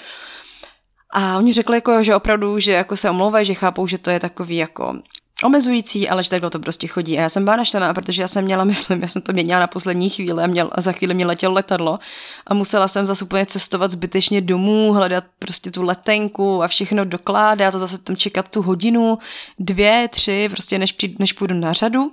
a 1.13 1.37
oni 1.37 1.53
řekli, 1.53 1.77
jako, 1.77 2.03
že 2.03 2.15
opravdu, 2.15 2.59
že 2.59 2.71
jako 2.71 2.97
se 2.97 3.09
omlouvají, 3.09 3.45
že 3.45 3.53
chápou, 3.53 3.87
že 3.87 3.97
to 3.97 4.09
je 4.09 4.19
takový 4.19 4.55
jako 4.55 4.95
omezující, 5.43 6.09
ale 6.09 6.23
že 6.23 6.29
takhle 6.29 6.49
to 6.49 6.59
prostě 6.59 6.87
chodí. 6.87 7.17
A 7.17 7.21
já 7.21 7.29
jsem 7.29 7.43
byla 7.43 7.55
naštěná, 7.55 7.93
protože 7.93 8.21
já 8.21 8.27
jsem 8.27 8.45
měla, 8.45 8.63
myslím, 8.63 9.01
já 9.01 9.07
jsem 9.07 9.21
to 9.21 9.33
měla 9.33 9.59
na 9.59 9.67
poslední 9.67 10.09
chvíli 10.09 10.43
a, 10.43 10.47
měl, 10.47 10.69
a 10.71 10.81
za 10.81 10.91
chvíli 10.91 11.13
mě 11.13 11.25
letělo 11.25 11.53
letadlo 11.53 11.99
a 12.47 12.53
musela 12.53 12.87
jsem 12.87 13.05
zase 13.05 13.25
úplně 13.25 13.45
cestovat 13.45 13.91
zbytečně 13.91 14.41
domů, 14.41 14.93
hledat 14.93 15.23
prostě 15.39 15.71
tu 15.71 15.83
letenku 15.83 16.63
a 16.63 16.67
všechno 16.67 17.05
dokládat 17.05 17.75
a 17.75 17.79
zase 17.79 17.97
tam 17.97 18.15
čekat 18.15 18.51
tu 18.51 18.61
hodinu, 18.61 19.17
dvě, 19.59 20.07
tři, 20.07 20.49
prostě 20.51 20.79
než, 20.79 20.91
přijdu, 20.91 21.15
než 21.19 21.33
půjdu 21.33 21.55
na 21.55 21.73
řadu. 21.73 22.11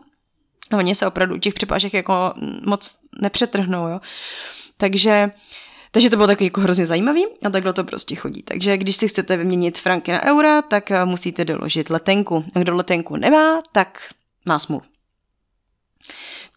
A 0.70 0.76
oni 0.76 0.94
se 0.94 1.06
opravdu 1.06 1.34
u 1.34 1.38
těch 1.38 1.54
připážek 1.54 1.94
jako 1.94 2.34
moc 2.66 2.96
nepřetrhnou, 3.20 3.88
jo. 3.88 4.00
Takže 4.76 5.30
takže 5.94 6.10
to 6.10 6.16
bylo 6.16 6.26
taky 6.26 6.44
jako 6.44 6.60
hrozně 6.60 6.86
zajímavý 6.86 7.26
a 7.42 7.50
takhle 7.50 7.72
to 7.72 7.84
prostě 7.84 8.14
chodí. 8.14 8.42
Takže 8.42 8.76
když 8.76 8.96
si 8.96 9.08
chcete 9.08 9.36
vyměnit 9.36 9.78
franky 9.78 10.12
na 10.12 10.24
eura, 10.24 10.62
tak 10.62 10.90
eh, 10.90 11.04
musíte 11.04 11.44
doložit 11.44 11.90
letenku. 11.90 12.44
A 12.54 12.58
kdo 12.58 12.76
letenku 12.76 13.16
nemá, 13.16 13.62
tak 13.72 13.98
má 14.46 14.58
smůlu. 14.58 14.82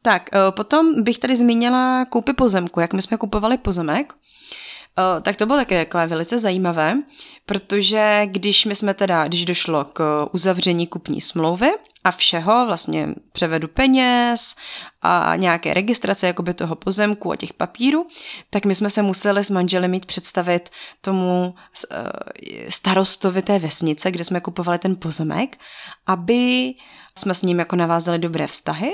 Tak, 0.01 0.29
eh, 0.33 0.39
potom 0.51 1.03
bych 1.03 1.19
tady 1.19 1.37
zmínila 1.37 2.05
koupy 2.05 2.33
pozemku, 2.33 2.79
jak 2.79 2.93
my 2.93 3.01
jsme 3.01 3.17
kupovali 3.17 3.57
pozemek. 3.57 4.13
Eh, 4.13 5.21
tak 5.21 5.35
to 5.35 5.45
bylo 5.45 5.57
také 5.57 5.75
jako 5.75 5.97
velice 6.07 6.39
zajímavé, 6.39 6.97
protože 7.45 8.21
když 8.25 8.65
my 8.65 8.75
jsme 8.75 8.93
teda, 8.93 9.27
když 9.27 9.45
došlo 9.45 9.85
k 9.85 10.29
uzavření 10.31 10.87
kupní 10.87 11.21
smlouvy, 11.21 11.71
a 12.07 12.11
všeho, 12.11 12.65
vlastně 12.65 13.09
převedu 13.31 13.67
peněz 13.67 14.55
a 15.01 15.35
nějaké 15.35 15.73
registrace 15.73 16.27
jakoby 16.27 16.53
toho 16.53 16.75
pozemku 16.75 17.31
a 17.31 17.35
těch 17.35 17.53
papírů, 17.53 18.07
tak 18.49 18.65
my 18.65 18.75
jsme 18.75 18.89
se 18.89 19.01
museli 19.01 19.43
s 19.43 19.49
manželem 19.49 19.91
mít 19.91 20.05
představit 20.05 20.69
tomu 21.01 21.55
eh, 21.91 22.71
starostovi 22.71 23.41
té 23.41 23.59
vesnice, 23.59 24.11
kde 24.11 24.23
jsme 24.23 24.41
kupovali 24.41 24.79
ten 24.79 24.95
pozemek, 24.95 25.57
aby 26.05 26.73
jsme 27.17 27.33
s 27.33 27.41
ním 27.41 27.59
jako 27.59 27.75
navázali 27.75 28.19
dobré 28.19 28.47
vztahy 28.47 28.91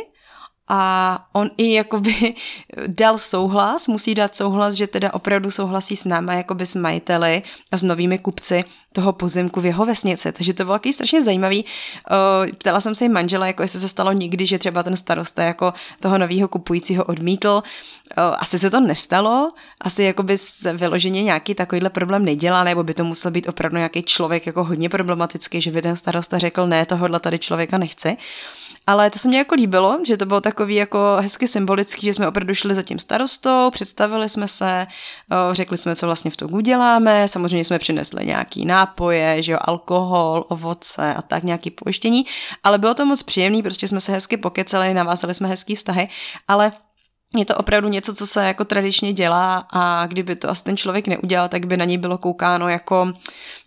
a 0.73 1.25
on 1.33 1.49
i 1.57 1.73
jakoby 1.73 2.35
dal 2.87 3.17
souhlas, 3.17 3.87
musí 3.87 4.15
dát 4.15 4.35
souhlas, 4.35 4.73
že 4.73 4.87
teda 4.87 5.13
opravdu 5.13 5.51
souhlasí 5.51 5.95
s 5.95 6.05
náma 6.05 6.33
jakoby 6.33 6.65
s 6.65 6.75
majiteli 6.75 7.43
a 7.71 7.77
s 7.77 7.83
novými 7.83 8.19
kupci 8.19 8.65
toho 8.93 9.13
pozemku 9.13 9.61
v 9.61 9.65
jeho 9.65 9.85
vesnici. 9.85 10.31
Takže 10.31 10.53
to 10.53 10.63
bylo 10.63 10.75
taky 10.75 10.93
strašně 10.93 11.23
zajímavý. 11.23 11.65
Ptala 12.57 12.81
jsem 12.81 12.95
se 12.95 13.05
i 13.05 13.09
manžela, 13.09 13.47
jako 13.47 13.61
jestli 13.61 13.79
se 13.79 13.89
stalo 13.89 14.11
nikdy, 14.11 14.45
že 14.45 14.59
třeba 14.59 14.83
ten 14.83 14.97
starosta 14.97 15.43
jako 15.43 15.73
toho 15.99 16.17
nového 16.17 16.47
kupujícího 16.47 17.03
odmítl. 17.03 17.63
Asi 18.15 18.59
se 18.59 18.69
to 18.69 18.79
nestalo, 18.79 19.51
asi 19.81 20.03
jakoby 20.03 20.37
se 20.37 20.73
vyloženě 20.73 21.23
nějaký 21.23 21.55
takovýhle 21.55 21.89
problém 21.89 22.25
nedělá, 22.25 22.63
nebo 22.63 22.83
by 22.83 22.93
to 22.93 23.03
musel 23.03 23.31
být 23.31 23.49
opravdu 23.49 23.77
nějaký 23.77 24.03
člověk 24.03 24.45
jako 24.45 24.63
hodně 24.63 24.89
problematický, 24.89 25.61
že 25.61 25.71
by 25.71 25.81
ten 25.81 25.95
starosta 25.95 26.37
řekl, 26.37 26.67
ne, 26.67 26.85
tohohle 26.85 27.19
tady 27.19 27.39
člověka 27.39 27.77
nechci. 27.77 28.17
Ale 28.87 29.09
to 29.09 29.19
se 29.19 29.27
mně 29.27 29.37
jako 29.37 29.55
líbilo, 29.55 29.99
že 30.07 30.17
to 30.17 30.25
bylo 30.25 30.41
takový 30.63 30.75
jako 30.75 31.17
hezky 31.19 31.47
symbolický, 31.47 32.05
že 32.05 32.13
jsme 32.13 32.27
opravdu 32.27 32.55
šli 32.55 32.75
za 32.75 32.81
tím 32.81 32.99
starostou, 32.99 33.69
představili 33.71 34.29
jsme 34.29 34.47
se, 34.47 34.87
řekli 35.51 35.77
jsme, 35.77 35.95
co 35.95 36.05
vlastně 36.05 36.31
v 36.31 36.37
tom 36.37 36.53
uděláme, 36.53 37.27
samozřejmě 37.27 37.65
jsme 37.65 37.79
přinesli 37.79 38.25
nějaký 38.25 38.65
nápoje, 38.65 39.43
že 39.43 39.51
jo, 39.51 39.57
alkohol, 39.61 40.45
ovoce 40.49 41.13
a 41.13 41.21
tak, 41.21 41.43
nějaký 41.43 41.71
pojištění, 41.71 42.25
ale 42.63 42.77
bylo 42.77 42.93
to 42.93 43.05
moc 43.05 43.23
příjemný, 43.23 43.63
prostě 43.63 43.87
jsme 43.87 44.01
se 44.01 44.11
hezky 44.11 44.37
pokecali, 44.37 44.93
navázali 44.93 45.33
jsme 45.33 45.47
hezký 45.47 45.75
vztahy, 45.75 46.09
ale 46.47 46.71
je 47.37 47.45
to 47.45 47.55
opravdu 47.55 47.89
něco, 47.89 48.15
co 48.15 48.27
se 48.27 48.45
jako 48.45 48.65
tradičně 48.65 49.13
dělá 49.13 49.67
a 49.71 50.07
kdyby 50.07 50.35
to 50.35 50.49
asi 50.49 50.63
ten 50.63 50.77
člověk 50.77 51.07
neudělal, 51.07 51.49
tak 51.49 51.65
by 51.65 51.77
na 51.77 51.85
něj 51.85 51.97
bylo 51.97 52.17
koukáno 52.17 52.69
jako 52.69 53.05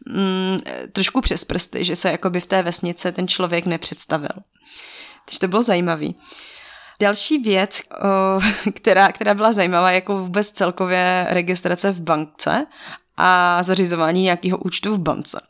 mm, 0.06 0.60
trošku 0.92 1.20
přes 1.20 1.44
prsty, 1.44 1.84
že 1.84 1.96
se 1.96 2.10
jako 2.10 2.30
by 2.30 2.40
v 2.40 2.46
té 2.46 2.62
vesnice 2.62 3.12
ten 3.12 3.28
člověk 3.28 3.66
nepředstavil. 3.66 4.42
Takže 5.24 5.38
to 5.38 5.48
bylo 5.48 5.62
zajímavé. 5.62 6.06
Další 7.00 7.38
věc, 7.38 7.80
která, 8.74 9.12
která 9.12 9.34
byla 9.34 9.52
zajímavá, 9.52 9.90
jako 9.90 10.18
vůbec 10.18 10.50
celkově 10.50 11.26
registrace 11.30 11.90
v 11.92 12.00
bankce 12.00 12.66
a 13.16 13.62
zařizování 13.62 14.22
nějakého 14.22 14.58
účtu 14.58 14.94
v 14.94 14.98
bance. 14.98 15.40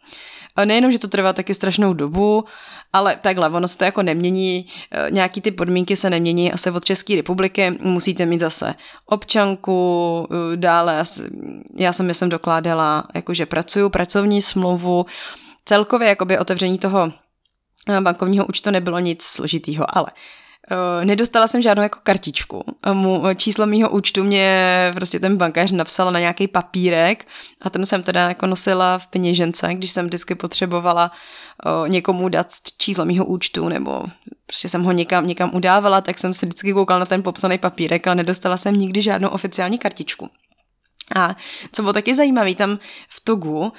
Nejenom, 0.64 0.92
že 0.92 0.98
to 0.98 1.08
trvá 1.08 1.32
taky 1.32 1.54
strašnou 1.54 1.92
dobu, 1.92 2.44
ale 2.92 3.16
takhle, 3.20 3.50
ono 3.50 3.68
se 3.68 3.78
to 3.78 3.84
jako 3.84 4.02
nemění, 4.02 4.66
e, 4.90 5.10
nějaký 5.10 5.40
ty 5.40 5.50
podmínky 5.50 5.96
se 5.96 6.10
nemění 6.10 6.52
asi 6.52 6.70
od 6.70 6.84
České 6.84 7.16
republiky, 7.16 7.78
musíte 7.80 8.26
mít 8.26 8.40
zase 8.40 8.74
občanku, 9.06 10.28
dále, 10.56 11.04
já 11.76 11.92
jsem 11.92 12.14
jsem 12.14 12.28
dokládala, 12.28 13.08
jakože 13.14 13.46
pracuju, 13.46 13.90
pracovní 13.90 14.42
smlouvu, 14.42 15.06
celkově 15.64 16.08
jakoby 16.08 16.38
otevření 16.38 16.78
toho 16.78 17.12
bankovního 18.00 18.46
účtu 18.46 18.70
nebylo 18.70 18.98
nic 18.98 19.22
složitýho, 19.22 19.98
ale 19.98 20.06
nedostala 21.04 21.46
jsem 21.46 21.62
žádnou 21.62 21.82
jako 21.82 21.98
kartičku. 22.02 22.64
Mu, 22.92 23.22
číslo 23.36 23.66
mýho 23.66 23.90
účtu 23.90 24.24
mě 24.24 24.90
prostě 24.94 25.20
ten 25.20 25.36
bankéř 25.36 25.70
napsal 25.70 26.12
na 26.12 26.20
nějaký 26.20 26.48
papírek 26.48 27.26
a 27.62 27.70
ten 27.70 27.86
jsem 27.86 28.02
teda 28.02 28.28
jako 28.28 28.46
nosila 28.46 28.98
v 28.98 29.06
peněžence, 29.06 29.74
když 29.74 29.90
jsem 29.90 30.06
vždycky 30.06 30.34
potřebovala 30.34 31.10
někomu 31.86 32.28
dát 32.28 32.46
číslo 32.78 33.04
mýho 33.04 33.24
účtu 33.24 33.68
nebo 33.68 34.04
prostě 34.46 34.68
jsem 34.68 34.82
ho 34.82 34.92
někam, 34.92 35.26
někam 35.26 35.50
udávala, 35.54 36.00
tak 36.00 36.18
jsem 36.18 36.34
se 36.34 36.46
vždycky 36.46 36.72
koukala 36.72 37.00
na 37.00 37.06
ten 37.06 37.22
popsaný 37.22 37.58
papírek, 37.58 38.06
ale 38.06 38.16
nedostala 38.16 38.56
jsem 38.56 38.78
nikdy 38.78 39.02
žádnou 39.02 39.28
oficiální 39.28 39.78
kartičku. 39.78 40.28
A 41.16 41.36
co 41.72 41.82
bylo 41.82 41.92
taky 41.92 42.14
zajímavé, 42.14 42.54
tam 42.54 42.78
v 43.08 43.20
Togu 43.24 43.72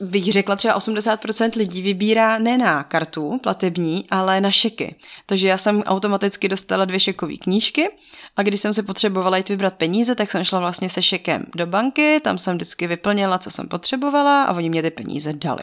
bych 0.00 0.32
řekla 0.32 0.56
třeba 0.56 0.78
80% 0.78 1.50
lidí 1.56 1.82
vybírá 1.82 2.38
ne 2.38 2.58
na 2.58 2.82
kartu 2.82 3.38
platební, 3.42 4.06
ale 4.10 4.40
na 4.40 4.50
šeky. 4.50 4.94
Takže 5.26 5.48
já 5.48 5.58
jsem 5.58 5.82
automaticky 5.82 6.48
dostala 6.48 6.84
dvě 6.84 7.00
šekové 7.00 7.36
knížky 7.36 7.88
a 8.36 8.42
když 8.42 8.60
jsem 8.60 8.72
se 8.72 8.82
potřebovala 8.82 9.36
jít 9.36 9.48
vybrat 9.48 9.74
peníze, 9.74 10.14
tak 10.14 10.30
jsem 10.30 10.44
šla 10.44 10.58
vlastně 10.60 10.88
se 10.88 11.02
šekem 11.02 11.46
do 11.54 11.66
banky, 11.66 12.20
tam 12.20 12.38
jsem 12.38 12.56
vždycky 12.56 12.86
vyplnila, 12.86 13.38
co 13.38 13.50
jsem 13.50 13.68
potřebovala 13.68 14.44
a 14.44 14.54
oni 14.54 14.70
mě 14.70 14.82
ty 14.82 14.90
peníze 14.90 15.32
dali. 15.32 15.62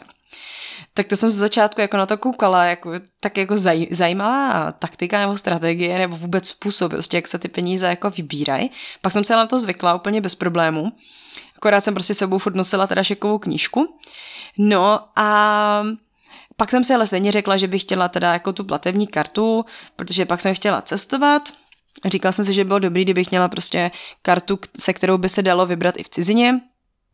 Tak 0.94 1.06
to 1.06 1.16
jsem 1.16 1.30
ze 1.30 1.38
začátku 1.38 1.80
jako 1.80 1.96
na 1.96 2.06
to 2.06 2.18
koukala, 2.18 2.64
jako, 2.64 2.92
tak 3.20 3.36
jako 3.36 3.56
zaj, 3.56 3.86
zajímavá 3.90 4.72
taktika 4.72 5.20
nebo 5.20 5.38
strategie 5.38 5.98
nebo 5.98 6.16
vůbec 6.16 6.48
způsob, 6.48 6.92
prostě 6.92 7.16
jak 7.16 7.28
se 7.28 7.38
ty 7.38 7.48
peníze 7.48 7.86
jako 7.86 8.10
vybírají. 8.10 8.70
Pak 9.02 9.12
jsem 9.12 9.24
se 9.24 9.36
na 9.36 9.46
to 9.46 9.58
zvykla 9.58 9.94
úplně 9.94 10.20
bez 10.20 10.34
problémů. 10.34 10.92
Akorát 11.56 11.84
jsem 11.84 11.94
prostě 11.94 12.14
sebou 12.14 12.38
furt 12.38 12.56
nosila 12.56 12.86
teda 12.86 13.02
šekovou 13.02 13.38
knížku. 13.38 13.98
No 14.58 15.00
a 15.16 15.82
pak 16.56 16.70
jsem 16.70 16.84
si 16.84 16.94
ale 16.94 17.06
stejně 17.06 17.32
řekla, 17.32 17.56
že 17.56 17.68
bych 17.68 17.82
chtěla 17.82 18.08
teda 18.08 18.32
jako 18.32 18.52
tu 18.52 18.64
platební 18.64 19.06
kartu, 19.06 19.64
protože 19.96 20.26
pak 20.26 20.40
jsem 20.40 20.54
chtěla 20.54 20.82
cestovat. 20.82 21.42
Říkala 22.04 22.32
jsem 22.32 22.44
si, 22.44 22.52
že 22.54 22.64
bylo 22.64 22.78
dobrý, 22.78 23.04
kdybych 23.04 23.30
měla 23.30 23.48
prostě 23.48 23.90
kartu, 24.22 24.58
se 24.80 24.92
kterou 24.92 25.18
by 25.18 25.28
se 25.28 25.42
dalo 25.42 25.66
vybrat 25.66 25.94
i 25.98 26.02
v 26.02 26.08
cizině, 26.08 26.60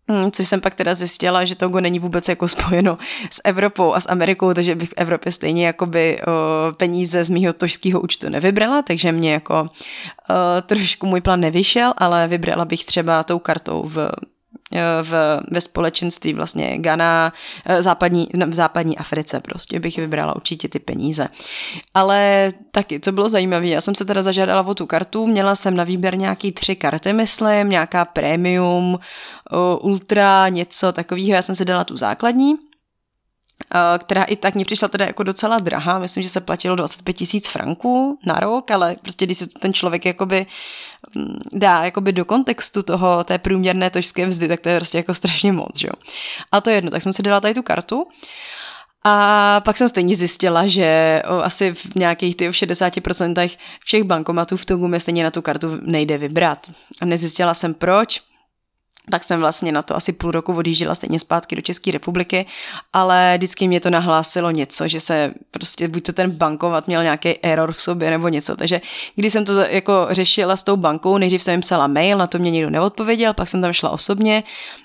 Hmm, 0.09 0.31
což 0.31 0.49
jsem 0.49 0.61
pak 0.61 0.75
teda 0.75 0.95
zjistila, 0.95 1.45
že 1.45 1.55
Togo 1.55 1.81
není 1.81 1.99
vůbec 1.99 2.29
jako 2.29 2.49
spojeno 2.55 2.99
s 3.31 3.41
Evropou 3.45 3.93
a 3.93 4.01
s 4.01 4.09
Amerikou, 4.09 4.55
takže 4.55 4.75
bych 4.75 4.89
v 4.89 4.95
Evropě 4.97 5.33
stejně 5.33 5.67
jakoby 5.67 6.21
o, 6.23 6.73
peníze 6.73 7.25
z 7.25 7.31
mýho 7.31 7.53
tožského 7.53 8.01
účtu 8.01 8.29
nevybrala, 8.29 8.83
takže 8.83 9.13
mě 9.13 9.33
jako 9.33 9.55
o, 9.61 9.69
trošku 10.63 11.07
můj 11.07 11.21
plán 11.21 11.41
nevyšel, 11.41 11.95
ale 11.99 12.29
vybrala 12.29 12.65
bych 12.65 12.85
třeba 12.85 13.23
tou 13.23 13.39
kartou 13.39 13.83
v 13.87 14.11
v, 15.03 15.41
ve 15.51 15.61
společenství 15.61 16.35
vlastně 16.35 16.79
Ghana, 16.79 17.33
západní, 17.81 18.29
v 18.47 18.55
západní 18.55 18.99
Africe 18.99 19.41
prostě 19.41 19.81
bych 19.81 19.97
vybrala 19.97 20.37
určitě 20.37 20.69
ty 20.69 20.79
peníze. 20.79 21.29
Ale 21.95 22.51
taky, 22.71 23.01
co 23.01 23.13
bylo 23.13 23.29
zajímavé, 23.29 23.67
já 23.67 23.81
jsem 23.81 23.95
se 23.95 24.05
teda 24.05 24.23
zažádala 24.23 24.67
o 24.67 24.75
tu 24.75 24.87
kartu, 24.87 25.27
měla 25.27 25.55
jsem 25.55 25.77
na 25.77 25.85
výběr 25.85 26.17
nějaký 26.19 26.53
tři 26.53 26.77
karty, 26.77 27.13
myslím, 27.13 27.69
nějaká 27.69 28.05
premium, 28.05 28.99
ultra, 29.81 30.49
něco 30.49 30.93
takového, 30.93 31.35
já 31.35 31.43
jsem 31.43 31.55
si 31.55 31.65
dala 31.65 31.85
tu 31.85 31.97
základní, 31.97 32.55
která 33.99 34.23
i 34.23 34.37
tak 34.37 34.55
mě 34.55 34.65
přišla 34.65 34.89
teda 34.89 35.05
jako 35.05 35.23
docela 35.23 35.59
drahá, 35.59 35.99
myslím, 35.99 36.23
že 36.23 36.29
se 36.29 36.41
platilo 36.41 36.77
25 36.77 37.13
tisíc 37.13 37.49
franků 37.49 38.19
na 38.27 38.35
rok, 38.35 38.71
ale 38.71 38.97
prostě 39.03 39.27
když 39.27 39.39
se 39.39 39.47
ten 39.47 39.73
člověk 39.73 40.07
jakoby 40.07 40.47
mm, 41.15 41.41
dá 41.53 41.85
jakoby 41.85 42.13
do 42.13 42.25
kontextu 42.25 42.83
toho, 42.83 43.25
té 43.25 43.39
průměrné 43.39 43.91
tožské 43.91 44.27
vzdy, 44.27 44.49
tak 44.49 44.61
to 44.61 44.69
je 44.69 44.77
prostě 44.77 44.99
jako 44.99 45.15
strašně 45.15 45.53
moc, 45.53 45.79
že 45.79 45.87
jo. 45.87 45.93
A 46.53 46.61
to 46.61 46.71
je 46.71 46.77
jedno, 46.77 46.91
tak 46.91 47.03
jsem 47.03 47.13
si 47.13 47.23
dala 47.23 47.41
tady 47.41 47.55
tu 47.55 47.63
kartu 47.63 48.07
a 49.05 49.61
pak 49.65 49.77
jsem 49.77 49.89
stejně 49.89 50.17
zjistila, 50.17 50.67
že 50.67 51.23
o, 51.29 51.43
asi 51.43 51.75
v 51.75 51.95
nějakých 51.95 52.37
ty 52.37 52.49
60% 52.49 53.51
všech 53.85 54.05
bankomatů 54.05 54.57
v 54.57 54.65
Togu 54.65 54.89
mi 54.89 55.01
stejně 55.01 55.25
na 55.25 55.31
tu 55.31 55.43
kartu 55.43 55.79
nejde 55.83 56.19
vybrat. 56.19 56.71
A 57.01 57.05
nezjistila 57.05 57.55
jsem 57.55 57.75
proč, 57.75 58.23
tak 59.11 59.25
jsem 59.25 59.41
vlastně 59.41 59.73
na 59.73 59.83
to 59.83 59.97
asi 59.97 60.13
půl 60.13 60.31
roku 60.31 60.53
odjížděla 60.53 60.95
stejně 60.95 61.21
zpátky 61.21 61.57
do 61.57 61.63
České 61.63 61.91
republiky, 61.91 62.47
ale 62.93 63.35
vždycky 63.37 63.69
mě 63.69 63.81
to 63.81 63.91
nahlásilo 63.91 64.51
něco, 64.51 64.89
že 64.89 65.01
se 65.01 65.35
prostě 65.51 65.89
buď 65.89 66.03
to 66.03 66.13
ten 66.13 66.31
bankomat 66.31 66.87
měl 66.87 67.03
nějaký 67.03 67.39
error 67.43 67.73
v 67.73 67.81
sobě 67.81 68.11
nebo 68.11 68.29
něco, 68.29 68.57
takže 68.57 68.81
když 69.15 69.33
jsem 69.33 69.45
to 69.45 69.53
jako 69.61 70.07
řešila 70.11 70.57
s 70.57 70.63
tou 70.63 70.77
bankou, 70.77 71.19
nejdřív 71.19 71.43
jsem 71.43 71.53
jim 71.53 71.61
psala 71.61 71.87
mail, 71.87 72.19
na 72.19 72.27
to 72.27 72.39
mě 72.39 72.51
nikdo 72.51 72.71
neodpověděl, 72.71 73.35
pak 73.35 73.49
jsem 73.49 73.63
tam 73.63 73.73
šla 73.73 73.91
osobně, 73.91 74.45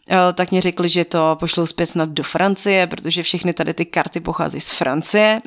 eh, 0.09 0.33
tak 0.33 0.51
mě 0.51 0.61
řekli, 0.61 0.89
že 0.89 1.05
to 1.05 1.37
pošlou 1.39 1.65
zpět 1.65 1.85
snad 1.85 2.09
do 2.09 2.23
Francie, 2.23 2.87
protože 2.87 3.23
všechny 3.23 3.53
tady 3.53 3.73
ty 3.73 3.85
karty 3.85 4.19
pochází 4.19 4.61
z 4.61 4.71
Francie, 4.71 5.41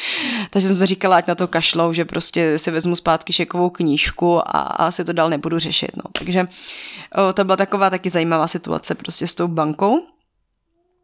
takže 0.50 0.68
jsem 0.68 0.76
si 0.76 0.86
říkala, 0.86 1.16
ať 1.16 1.26
na 1.26 1.34
to 1.34 1.48
kašlou, 1.48 1.92
že 1.92 2.04
prostě 2.04 2.58
si 2.58 2.70
vezmu 2.70 2.96
zpátky 2.96 3.32
šekovou 3.32 3.70
knížku 3.70 4.40
a 4.56 4.60
asi 4.60 5.04
to 5.04 5.12
dál 5.12 5.30
nebudu 5.30 5.58
řešit, 5.58 5.90
no. 5.96 6.02
takže 6.18 6.40
eh, 6.40 7.32
to 7.32 7.44
byla 7.44 7.56
taková 7.56 7.90
taky 7.90 8.10
zajímavá 8.14 8.48
situace 8.48 8.94
prostě 8.94 9.26
s 9.26 9.34
tou 9.34 9.48
bankou. 9.48 10.06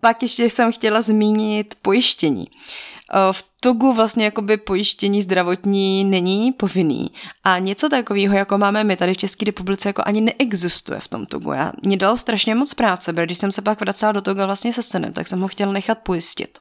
Pak 0.01 0.23
ještě 0.23 0.45
jsem 0.45 0.73
chtěla 0.73 1.01
zmínit 1.01 1.75
pojištění. 1.83 2.47
Eh, 2.51 3.33
v 3.33 3.45
Togu 3.61 3.93
vlastně 3.93 4.25
jakoby 4.25 4.57
pojištění 4.57 5.23
zdravotní 5.23 6.05
není 6.05 6.53
povinný 6.53 7.11
a 7.45 7.59
něco 7.59 7.89
takového, 7.89 8.37
jako 8.37 8.59
máme 8.59 8.85
my 8.85 8.97
tady 8.97 9.15
v 9.15 9.17
České 9.17 9.45
republice, 9.45 9.89
jako 9.89 10.03
ani 10.07 10.21
neexistuje 10.21 11.01
v 11.01 11.09
tom 11.09 11.27
Togu. 11.27 11.53
Já, 11.53 11.73
mě 11.83 11.97
dalo 11.97 12.17
strašně 12.17 12.55
moc 12.55 12.75
práce, 12.75 13.13
protože 13.13 13.27
když 13.27 13.39
jsem 13.39 13.53
se 13.53 13.63
pak 13.63 13.81
vracela 13.81 14.13
do 14.13 14.21
Toga 14.21 14.47
vlastně 14.47 14.73
se 14.73 14.83
synem, 14.83 15.13
tak 15.13 15.29
jsem 15.29 15.41
ho 15.41 15.49
chtěla 15.49 15.73
nechat 15.73 15.99
pojistit. 15.99 16.59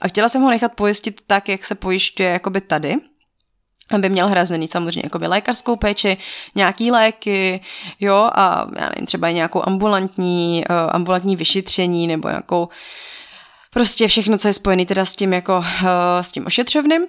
A 0.00 0.08
chtěla 0.08 0.28
jsem 0.28 0.42
ho 0.42 0.50
nechat 0.50 0.72
pojistit 0.72 1.20
tak, 1.26 1.48
jak 1.48 1.64
se 1.64 1.74
pojišťuje 1.74 2.28
jakoby 2.28 2.60
tady, 2.60 2.96
aby 3.90 4.08
měl 4.08 4.28
hrazený 4.28 4.66
samozřejmě 4.68 5.02
jakoby 5.04 5.26
lékařskou 5.26 5.76
péči, 5.76 6.16
nějaký 6.54 6.90
léky, 6.90 7.60
jo, 8.00 8.30
a 8.34 8.66
já 8.76 8.88
nevím, 8.88 9.06
třeba 9.06 9.30
nějakou 9.30 9.68
ambulantní, 9.68 10.64
uh, 10.70 10.76
ambulantní 10.92 11.36
vyšetření 11.36 12.06
nebo 12.06 12.28
nějakou 12.28 12.68
prostě 13.70 14.08
všechno, 14.08 14.38
co 14.38 14.48
je 14.48 14.54
spojené 14.54 14.86
teda 14.86 15.04
s 15.04 15.16
tím 15.16 15.32
jako 15.32 15.58
uh, 15.58 15.64
s 16.20 16.32
tím 16.32 16.46
ošetřovným. 16.46 17.02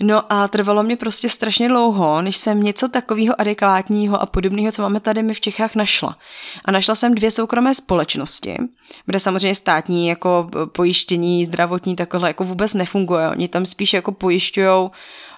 No 0.00 0.32
a 0.32 0.48
trvalo 0.48 0.82
mě 0.82 0.96
prostě 0.96 1.28
strašně 1.28 1.68
dlouho, 1.68 2.22
než 2.22 2.36
jsem 2.36 2.62
něco 2.62 2.88
takového 2.88 3.40
adekvátního 3.40 4.22
a 4.22 4.26
podobného, 4.26 4.72
co 4.72 4.82
máme 4.82 5.00
tady 5.00 5.22
my 5.22 5.34
v 5.34 5.40
Čechách, 5.40 5.74
našla. 5.74 6.18
A 6.64 6.72
našla 6.72 6.94
jsem 6.94 7.14
dvě 7.14 7.30
soukromé 7.30 7.74
společnosti, 7.74 8.56
kde 9.06 9.20
samozřejmě 9.20 9.54
státní 9.54 10.08
jako 10.08 10.50
pojištění, 10.72 11.44
zdravotní 11.44 11.96
takhle 11.96 12.28
jako 12.28 12.44
vůbec 12.44 12.74
nefunguje. 12.74 13.28
Oni 13.28 13.48
tam 13.48 13.66
spíš 13.66 13.92
jako 13.92 14.12
pojišťují 14.12 14.90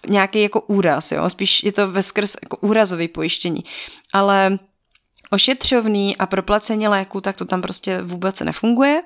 nějaký 0.08 0.42
jako 0.42 0.60
úraz, 0.60 1.12
jo? 1.12 1.30
spíš 1.30 1.62
je 1.64 1.72
to 1.72 1.90
veskrz 1.90 2.36
jako 2.42 2.56
úrazový 2.56 3.08
pojištění. 3.08 3.64
Ale 4.12 4.58
ošetřovný 5.30 6.16
a 6.16 6.26
proplacení 6.26 6.88
léku, 6.88 7.20
tak 7.20 7.36
to 7.36 7.44
tam 7.44 7.62
prostě 7.62 8.02
vůbec 8.02 8.40
nefunguje. 8.40 9.02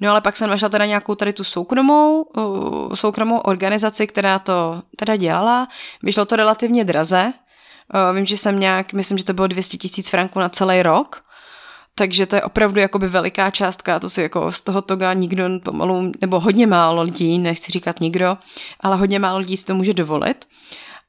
No 0.00 0.10
ale 0.10 0.20
pak 0.20 0.36
jsem 0.36 0.50
našla 0.50 0.68
teda 0.68 0.86
nějakou 0.86 1.14
tady 1.14 1.32
tu 1.32 1.44
soukromou, 1.44 2.22
uh, 2.22 2.94
soukromou 2.94 3.38
organizaci, 3.38 4.06
která 4.06 4.38
to 4.38 4.82
teda 4.96 5.16
dělala. 5.16 5.68
Vyšlo 6.02 6.24
to 6.24 6.36
relativně 6.36 6.84
draze. 6.84 7.32
Uh, 7.94 8.16
vím, 8.16 8.26
že 8.26 8.36
jsem 8.36 8.60
nějak, 8.60 8.92
myslím, 8.92 9.18
že 9.18 9.24
to 9.24 9.32
bylo 9.32 9.46
200 9.46 9.76
tisíc 9.76 10.10
franků 10.10 10.38
na 10.38 10.48
celý 10.48 10.82
rok. 10.82 11.24
Takže 11.94 12.26
to 12.26 12.36
je 12.36 12.42
opravdu 12.42 12.80
jakoby 12.80 13.08
veliká 13.08 13.50
částka, 13.50 14.00
to 14.00 14.10
si 14.10 14.22
jako 14.22 14.52
z 14.52 14.60
toho 14.60 14.82
toga 14.82 15.12
nikdo 15.12 15.44
pomalu, 15.64 16.12
nebo 16.20 16.40
hodně 16.40 16.66
málo 16.66 17.02
lidí, 17.02 17.38
nechci 17.38 17.72
říkat 17.72 18.00
nikdo, 18.00 18.38
ale 18.80 18.96
hodně 18.96 19.18
málo 19.18 19.38
lidí 19.38 19.56
si 19.56 19.64
to 19.64 19.74
může 19.74 19.94
dovolit 19.94 20.46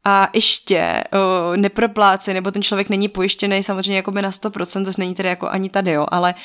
a 0.05 0.29
ještě 0.33 1.03
uh, 1.13 1.57
nepropláce, 1.57 2.33
nebo 2.33 2.51
ten 2.51 2.63
člověk 2.63 2.89
není 2.89 3.07
pojištěný 3.07 3.63
samozřejmě 3.63 3.95
jako 3.95 4.11
by 4.11 4.21
na 4.21 4.31
100%, 4.31 4.85
což 4.85 4.97
není 4.97 5.15
tedy 5.15 5.29
jako 5.29 5.49
ani 5.49 5.69
tady, 5.69 5.91
jo, 5.91 6.05
ale 6.11 6.35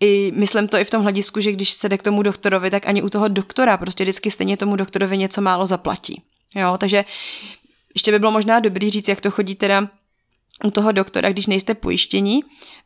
i, 0.00 0.32
myslím 0.34 0.68
to 0.68 0.76
i 0.76 0.84
v 0.84 0.90
tom 0.90 1.02
hledisku, 1.02 1.40
že 1.40 1.52
když 1.52 1.70
se 1.70 1.88
jde 1.88 1.98
k 1.98 2.02
tomu 2.02 2.22
doktorovi, 2.22 2.70
tak 2.70 2.86
ani 2.86 3.02
u 3.02 3.08
toho 3.08 3.28
doktora 3.28 3.76
prostě 3.76 4.04
vždycky 4.04 4.30
stejně 4.30 4.56
tomu 4.56 4.76
doktorovi 4.76 5.18
něco 5.18 5.40
málo 5.40 5.66
zaplatí. 5.66 6.22
Jo, 6.54 6.76
takže 6.78 7.04
ještě 7.94 8.10
by 8.10 8.18
bylo 8.18 8.30
možná 8.30 8.60
dobrý 8.60 8.90
říct, 8.90 9.08
jak 9.08 9.20
to 9.20 9.30
chodí 9.30 9.54
teda 9.54 9.88
u 10.64 10.70
toho 10.70 10.92
doktora, 10.92 11.30
když 11.30 11.46
nejste 11.46 11.74
pojištění, 11.74 12.40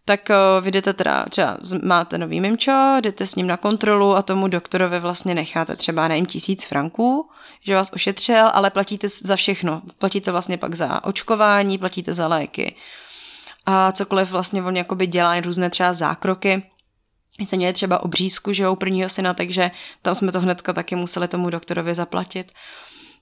tak 0.05 0.29
uh, 0.31 0.65
vy 0.65 0.71
jdete 0.71 0.93
teda, 0.93 1.25
třeba 1.31 1.59
máte 1.85 2.19
nový 2.19 2.41
mimčo, 2.41 2.97
jdete 3.01 3.27
s 3.27 3.35
ním 3.35 3.47
na 3.47 3.57
kontrolu 3.57 4.17
a 4.17 4.23
tomu 4.23 4.49
doktorovi 4.49 5.01
vlastně 5.01 5.35
necháte 5.35 5.77
třeba 5.77 6.09
nevím 6.09 6.27
tisíc 6.27 6.65
franků, 6.65 7.31
že 7.65 7.75
vás 7.75 7.91
ošetřil, 7.93 8.51
ale 8.53 8.71
platíte 8.71 9.09
za 9.09 9.37
všechno. 9.37 9.83
Platíte 9.99 10.31
vlastně 10.31 10.59
pak 10.59 10.75
za 10.75 11.05
očkování, 11.05 11.79
platíte 11.79 12.15
za 12.15 12.27
léky 12.27 12.75
a 13.67 13.93
cokoliv 13.93 14.31
vlastně 14.31 14.63
on 14.63 14.77
jakoby 14.77 15.07
dělá 15.07 15.41
různé 15.41 15.71
třeba 15.71 15.93
zákroky, 15.93 16.63
se 17.45 17.57
měli 17.57 17.73
třeba 17.73 18.03
obřízku, 18.03 18.53
že 18.53 18.63
jo, 18.63 18.77
prvního 18.77 19.09
syna, 19.09 19.35
takže 19.35 19.71
tam 20.03 20.15
jsme 20.15 20.33
to 20.33 20.41
hnedka 20.41 20.73
taky 20.73 20.97
museli 20.97 21.29
tomu 21.29 21.51
doktorovi 21.51 21.95
zaplatit. 21.95 22.53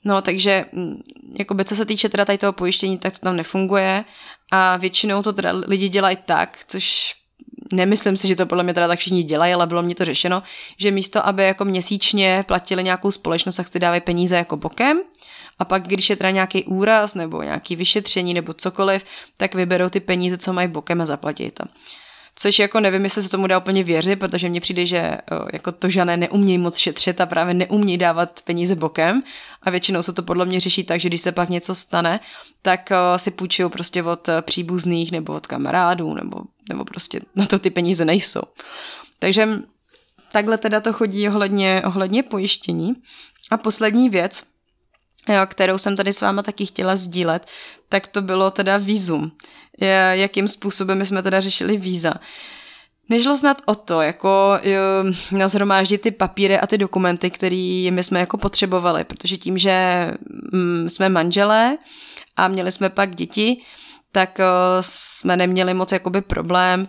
No, 0.04 0.22
takže 0.22 0.64
mm, 0.72 1.02
jakoby 1.38 1.64
co 1.64 1.76
se 1.76 1.84
týče 1.84 2.08
teda 2.08 2.24
tady 2.24 2.38
toho 2.38 2.52
pojištění, 2.52 2.98
tak 2.98 3.18
to 3.18 3.24
tam 3.24 3.36
nefunguje 3.36 4.04
a 4.50 4.76
většinou 4.76 5.22
to 5.22 5.32
teda 5.32 5.52
lidi 5.66 5.88
dělají 5.88 6.18
tak, 6.26 6.58
což 6.66 7.14
nemyslím 7.72 8.16
si, 8.16 8.28
že 8.28 8.36
to 8.36 8.46
podle 8.46 8.64
mě 8.64 8.74
teda 8.74 8.88
tak 8.88 8.98
všichni 8.98 9.22
dělají, 9.22 9.54
ale 9.54 9.66
bylo 9.66 9.82
mě 9.82 9.94
to 9.94 10.04
řešeno, 10.04 10.42
že 10.76 10.90
místo, 10.90 11.26
aby 11.26 11.44
jako 11.44 11.64
měsíčně 11.64 12.44
platili 12.46 12.84
nějakou 12.84 13.10
společnost, 13.10 13.56
tak 13.56 13.68
si 13.68 13.78
dávají 13.78 14.00
peníze 14.00 14.36
jako 14.36 14.56
bokem 14.56 15.00
a 15.58 15.64
pak, 15.64 15.82
když 15.82 16.10
je 16.10 16.16
teda 16.16 16.30
nějaký 16.30 16.64
úraz 16.64 17.14
nebo 17.14 17.42
nějaký 17.42 17.76
vyšetření 17.76 18.34
nebo 18.34 18.52
cokoliv, 18.52 19.04
tak 19.36 19.54
vyberou 19.54 19.88
ty 19.88 20.00
peníze, 20.00 20.38
co 20.38 20.52
mají 20.52 20.68
bokem 20.68 21.00
a 21.00 21.06
zaplatí 21.06 21.50
to. 21.50 21.64
Což 22.40 22.58
jako 22.58 22.80
nevím, 22.80 23.04
jestli 23.04 23.22
se 23.22 23.28
tomu 23.28 23.46
dá 23.46 23.58
úplně 23.58 23.84
věřit, 23.84 24.16
protože 24.16 24.48
mně 24.48 24.60
přijde, 24.60 24.86
že 24.86 25.18
jako 25.52 25.72
to 25.72 25.88
žané 25.88 26.16
neumějí 26.16 26.58
moc 26.58 26.76
šetřit 26.76 27.20
a 27.20 27.26
právě 27.26 27.54
neumějí 27.54 27.98
dávat 27.98 28.40
peníze 28.44 28.74
bokem 28.74 29.22
a 29.62 29.70
většinou 29.70 30.02
se 30.02 30.12
to 30.12 30.22
podle 30.22 30.46
mě 30.46 30.60
řeší 30.60 30.84
tak, 30.84 31.00
že 31.00 31.08
když 31.08 31.20
se 31.20 31.32
pak 31.32 31.48
něco 31.48 31.74
stane, 31.74 32.20
tak 32.62 32.92
si 33.16 33.30
půjčují 33.30 33.70
prostě 33.70 34.02
od 34.02 34.28
e, 34.28 34.42
příbuzných 34.42 35.12
nebo 35.12 35.34
od 35.34 35.46
kamarádů 35.46 36.14
nebo, 36.14 36.36
nebo 36.68 36.84
prostě 36.84 37.20
na 37.34 37.46
to 37.46 37.58
ty 37.58 37.70
peníze 37.70 38.04
nejsou. 38.04 38.42
Takže 39.18 39.48
takhle 40.32 40.58
teda 40.58 40.80
to 40.80 40.92
chodí 40.92 41.28
ohledně, 41.28 41.82
ohledně 41.86 42.22
pojištění. 42.22 42.94
A 43.50 43.56
poslední 43.56 44.10
věc, 44.10 44.42
jo, 45.28 45.46
kterou 45.46 45.78
jsem 45.78 45.96
tady 45.96 46.12
s 46.12 46.20
váma 46.20 46.42
taky 46.42 46.66
chtěla 46.66 46.96
sdílet, 46.96 47.46
tak 47.88 48.06
to 48.06 48.22
bylo 48.22 48.50
teda 48.50 48.76
vízum. 48.76 49.32
Jakým 50.12 50.48
způsobem 50.48 51.04
jsme 51.04 51.22
teda 51.22 51.40
řešili 51.40 51.76
víza. 51.76 52.14
Nešlo 53.08 53.36
snad 53.36 53.62
o 53.66 53.74
to, 53.74 54.00
jako 54.00 54.58
nazhromáždit 55.32 56.00
ty 56.00 56.10
papíry 56.10 56.58
a 56.58 56.66
ty 56.66 56.78
dokumenty, 56.78 57.30
které 57.30 57.88
my 57.90 58.04
jsme 58.04 58.20
jako 58.20 58.38
potřebovali, 58.38 59.04
protože 59.04 59.36
tím, 59.36 59.58
že 59.58 60.06
mm, 60.52 60.88
jsme 60.88 61.08
manželé 61.08 61.78
a 62.36 62.48
měli 62.48 62.72
jsme 62.72 62.90
pak 62.90 63.14
děti, 63.14 63.62
tak 64.12 64.38
uh, 64.38 64.44
jsme 64.80 65.36
neměli 65.36 65.74
moc 65.74 65.92
jakoby 65.92 66.20
problém 66.20 66.88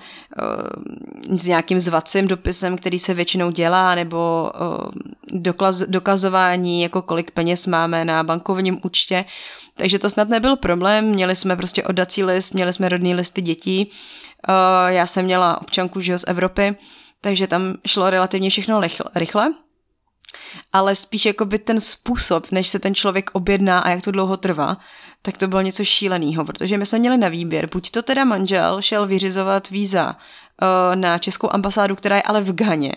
uh, 1.29 1.37
s 1.37 1.47
nějakým 1.47 1.79
zvacím 1.79 2.27
dopisem, 2.27 2.77
který 2.77 2.99
se 2.99 3.13
většinou 3.13 3.51
dělá, 3.51 3.95
nebo 3.95 4.51
uh, 4.61 4.91
dokaz, 5.31 5.79
dokazování, 5.79 6.81
jako 6.81 7.01
kolik 7.01 7.31
peněz 7.31 7.67
máme 7.67 8.05
na 8.05 8.23
bankovním 8.23 8.79
účtě. 8.83 9.25
Takže 9.75 9.99
to 9.99 10.09
snad 10.09 10.29
nebyl 10.29 10.55
problém, 10.55 11.05
měli 11.05 11.35
jsme 11.35 11.55
prostě 11.55 11.83
oddací 11.83 12.23
list, 12.23 12.53
měli 12.53 12.73
jsme 12.73 12.89
rodný 12.89 13.15
listy 13.15 13.41
dětí, 13.41 13.91
já 14.87 15.05
jsem 15.05 15.25
měla 15.25 15.61
občanku 15.61 16.01
že 16.01 16.19
z 16.19 16.25
Evropy, 16.27 16.75
takže 17.21 17.47
tam 17.47 17.73
šlo 17.87 18.09
relativně 18.09 18.49
všechno 18.49 18.81
rychle. 19.15 19.53
Ale 20.73 20.95
spíš 20.95 21.25
jako 21.25 21.45
by 21.45 21.59
ten 21.59 21.79
způsob, 21.79 22.51
než 22.51 22.67
se 22.67 22.79
ten 22.79 22.95
člověk 22.95 23.29
objedná 23.33 23.79
a 23.79 23.89
jak 23.89 24.01
to 24.01 24.11
dlouho 24.11 24.37
trvá, 24.37 24.77
tak 25.21 25.37
to 25.37 25.47
bylo 25.47 25.61
něco 25.61 25.83
šíleného, 25.83 26.45
protože 26.45 26.77
my 26.77 26.85
jsme 26.85 26.99
měli 26.99 27.17
na 27.17 27.27
výběr, 27.27 27.69
buď 27.71 27.91
to 27.91 28.01
teda 28.01 28.25
manžel 28.25 28.81
šel 28.81 29.07
vyřizovat 29.07 29.69
víza 29.69 30.15
uh, 30.15 30.95
na 30.95 31.17
českou 31.17 31.53
ambasádu, 31.53 31.95
která 31.95 32.15
je 32.15 32.21
ale 32.21 32.41
v 32.41 32.55
Ghaně, 32.55 32.93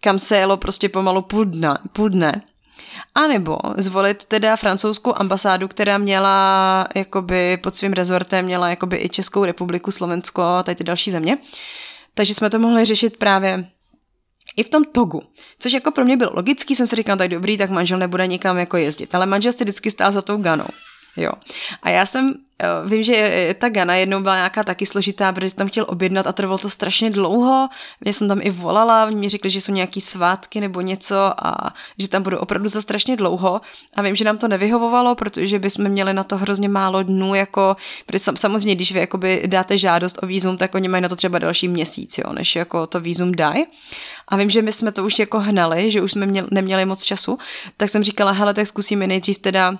kam 0.00 0.18
se 0.18 0.36
jelo 0.36 0.56
prostě 0.56 0.88
pomalu 0.88 1.22
půl 1.22 1.44
dne, 1.44 1.78
půl 1.92 2.08
dne 2.08 2.42
a 3.14 3.26
nebo 3.26 3.58
zvolit 3.76 4.24
teda 4.24 4.56
francouzskou 4.56 5.12
ambasádu, 5.16 5.68
která 5.68 5.98
měla 5.98 6.88
jakoby 6.94 7.56
pod 7.56 7.76
svým 7.76 7.92
rezortem 7.92 8.44
měla 8.44 8.68
jakoby 8.68 8.96
i 8.96 9.08
Českou 9.08 9.44
republiku, 9.44 9.90
Slovensko 9.90 10.42
a 10.42 10.62
tady 10.62 10.74
ty 10.74 10.84
další 10.84 11.10
země. 11.10 11.38
Takže 12.14 12.34
jsme 12.34 12.50
to 12.50 12.58
mohli 12.58 12.84
řešit 12.84 13.16
právě 13.16 13.66
i 14.56 14.62
v 14.62 14.68
tom 14.68 14.84
togu, 14.84 15.22
což 15.58 15.72
jako 15.72 15.90
pro 15.90 16.04
mě 16.04 16.16
bylo 16.16 16.30
logický, 16.34 16.76
jsem 16.76 16.86
si 16.86 16.96
říkal, 16.96 17.16
tak 17.16 17.28
dobrý, 17.28 17.58
tak 17.58 17.70
manžel 17.70 17.98
nebude 17.98 18.26
nikam 18.26 18.58
jako 18.58 18.76
jezdit, 18.76 19.14
ale 19.14 19.26
manžel 19.26 19.52
si 19.52 19.64
vždycky 19.64 19.90
stál 19.90 20.12
za 20.12 20.22
tou 20.22 20.36
ganou. 20.36 20.66
Jo. 21.16 21.32
A 21.82 21.90
já 21.90 22.06
jsem, 22.06 22.34
eh, 22.58 22.88
vím, 22.88 23.02
že 23.02 23.54
ta 23.58 23.68
Gana 23.68 23.94
jednou 23.94 24.20
byla 24.20 24.34
nějaká 24.34 24.64
taky 24.64 24.86
složitá, 24.86 25.32
protože 25.32 25.50
jsem 25.50 25.56
tam 25.56 25.68
chtěl 25.68 25.86
objednat 25.88 26.26
a 26.26 26.32
trvalo 26.32 26.58
to 26.58 26.70
strašně 26.70 27.10
dlouho. 27.10 27.68
Já 28.04 28.12
jsem 28.12 28.28
tam 28.28 28.40
i 28.42 28.50
volala, 28.50 29.06
oni 29.06 29.16
mi 29.16 29.28
řekli, 29.28 29.50
že 29.50 29.60
jsou 29.60 29.72
nějaký 29.72 30.00
svátky 30.00 30.60
nebo 30.60 30.80
něco 30.80 31.16
a 31.46 31.74
že 31.98 32.08
tam 32.08 32.22
budu 32.22 32.38
opravdu 32.38 32.68
za 32.68 32.80
strašně 32.80 33.16
dlouho. 33.16 33.60
A 33.96 34.02
vím, 34.02 34.16
že 34.16 34.24
nám 34.24 34.38
to 34.38 34.48
nevyhovovalo, 34.48 35.14
protože 35.14 35.58
bychom 35.58 35.88
měli 35.88 36.14
na 36.14 36.24
to 36.24 36.36
hrozně 36.36 36.68
málo 36.68 37.02
dnů, 37.02 37.34
jako, 37.34 37.76
protože 38.06 38.24
samozřejmě, 38.34 38.74
když 38.74 38.92
vy 38.92 39.00
jakoby 39.00 39.42
dáte 39.46 39.78
žádost 39.78 40.18
o 40.22 40.26
výzum, 40.26 40.58
tak 40.58 40.74
oni 40.74 40.88
mají 40.88 41.02
na 41.02 41.08
to 41.08 41.16
třeba 41.16 41.38
další 41.38 41.68
měsíc, 41.68 42.18
jo, 42.18 42.32
než 42.32 42.56
jako 42.56 42.86
to 42.86 43.00
výzum 43.00 43.32
dají. 43.32 43.66
A 44.28 44.36
vím, 44.36 44.50
že 44.50 44.62
my 44.62 44.72
jsme 44.72 44.92
to 44.92 45.04
už 45.04 45.18
jako 45.18 45.40
hnali, 45.40 45.90
že 45.90 46.02
už 46.02 46.12
jsme 46.12 46.26
měli, 46.26 46.48
neměli 46.50 46.84
moc 46.84 47.04
času, 47.04 47.38
tak 47.76 47.90
jsem 47.90 48.04
říkala, 48.04 48.32
hele, 48.32 48.54
tak 48.54 48.66
zkusíme 48.66 49.06
nejdřív 49.06 49.38
teda 49.38 49.78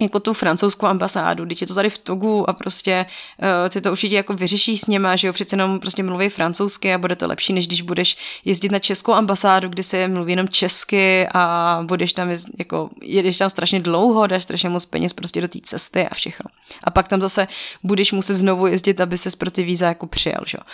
jako 0.00 0.20
tu 0.20 0.32
francouzskou 0.32 0.86
ambasádu, 0.86 1.44
když 1.44 1.60
je 1.60 1.66
to 1.66 1.74
tady 1.74 1.90
v 1.90 1.98
Togu 1.98 2.50
a 2.50 2.52
prostě 2.52 3.06
uh, 3.38 3.68
ty 3.68 3.80
to 3.80 3.92
určitě 3.92 4.16
jako 4.16 4.34
vyřeší 4.34 4.78
s 4.78 4.86
něma, 4.86 5.16
že 5.16 5.26
jo, 5.26 5.32
přece 5.32 5.54
jenom 5.56 5.80
prostě 5.80 6.02
mluví 6.02 6.28
francouzsky 6.28 6.94
a 6.94 6.98
bude 6.98 7.16
to 7.16 7.28
lepší, 7.28 7.52
než 7.52 7.66
když 7.66 7.82
budeš 7.82 8.16
jezdit 8.44 8.72
na 8.72 8.78
českou 8.78 9.12
ambasádu, 9.12 9.68
kde 9.68 9.82
se 9.82 10.08
mluví 10.08 10.32
jenom 10.32 10.48
česky 10.48 11.26
a 11.34 11.82
budeš 11.86 12.12
tam, 12.12 12.28
jako, 12.58 12.90
jedeš 13.02 13.38
tam 13.38 13.50
strašně 13.50 13.80
dlouho, 13.80 14.26
dáš 14.26 14.42
strašně 14.42 14.68
moc 14.68 14.86
peněz 14.86 15.12
prostě 15.12 15.40
do 15.40 15.48
té 15.48 15.58
cesty 15.62 16.08
a 16.08 16.14
všechno. 16.14 16.50
A 16.84 16.90
pak 16.90 17.08
tam 17.08 17.20
zase 17.20 17.48
budeš 17.82 18.12
muset 18.12 18.34
znovu 18.34 18.66
jezdit, 18.66 19.00
aby 19.00 19.18
se 19.18 19.30
pro 19.38 19.50
ty 19.50 19.62
víza 19.62 19.86
jako 19.86 20.06
přijel, 20.06 20.40
že 20.46 20.58
jo. 20.58 20.64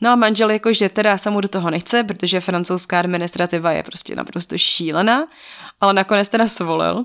No 0.00 0.10
a 0.10 0.16
manžel 0.16 0.50
jakože 0.50 0.88
teda 0.88 1.18
se 1.18 1.30
mu 1.30 1.40
do 1.40 1.48
toho 1.48 1.70
nechce, 1.70 2.04
protože 2.04 2.40
francouzská 2.40 2.98
administrativa 2.98 3.72
je 3.72 3.82
prostě 3.82 4.16
naprosto 4.16 4.58
šílená, 4.58 5.26
ale 5.80 5.92
nakonec 5.92 6.28
teda 6.28 6.48
svolil, 6.48 7.04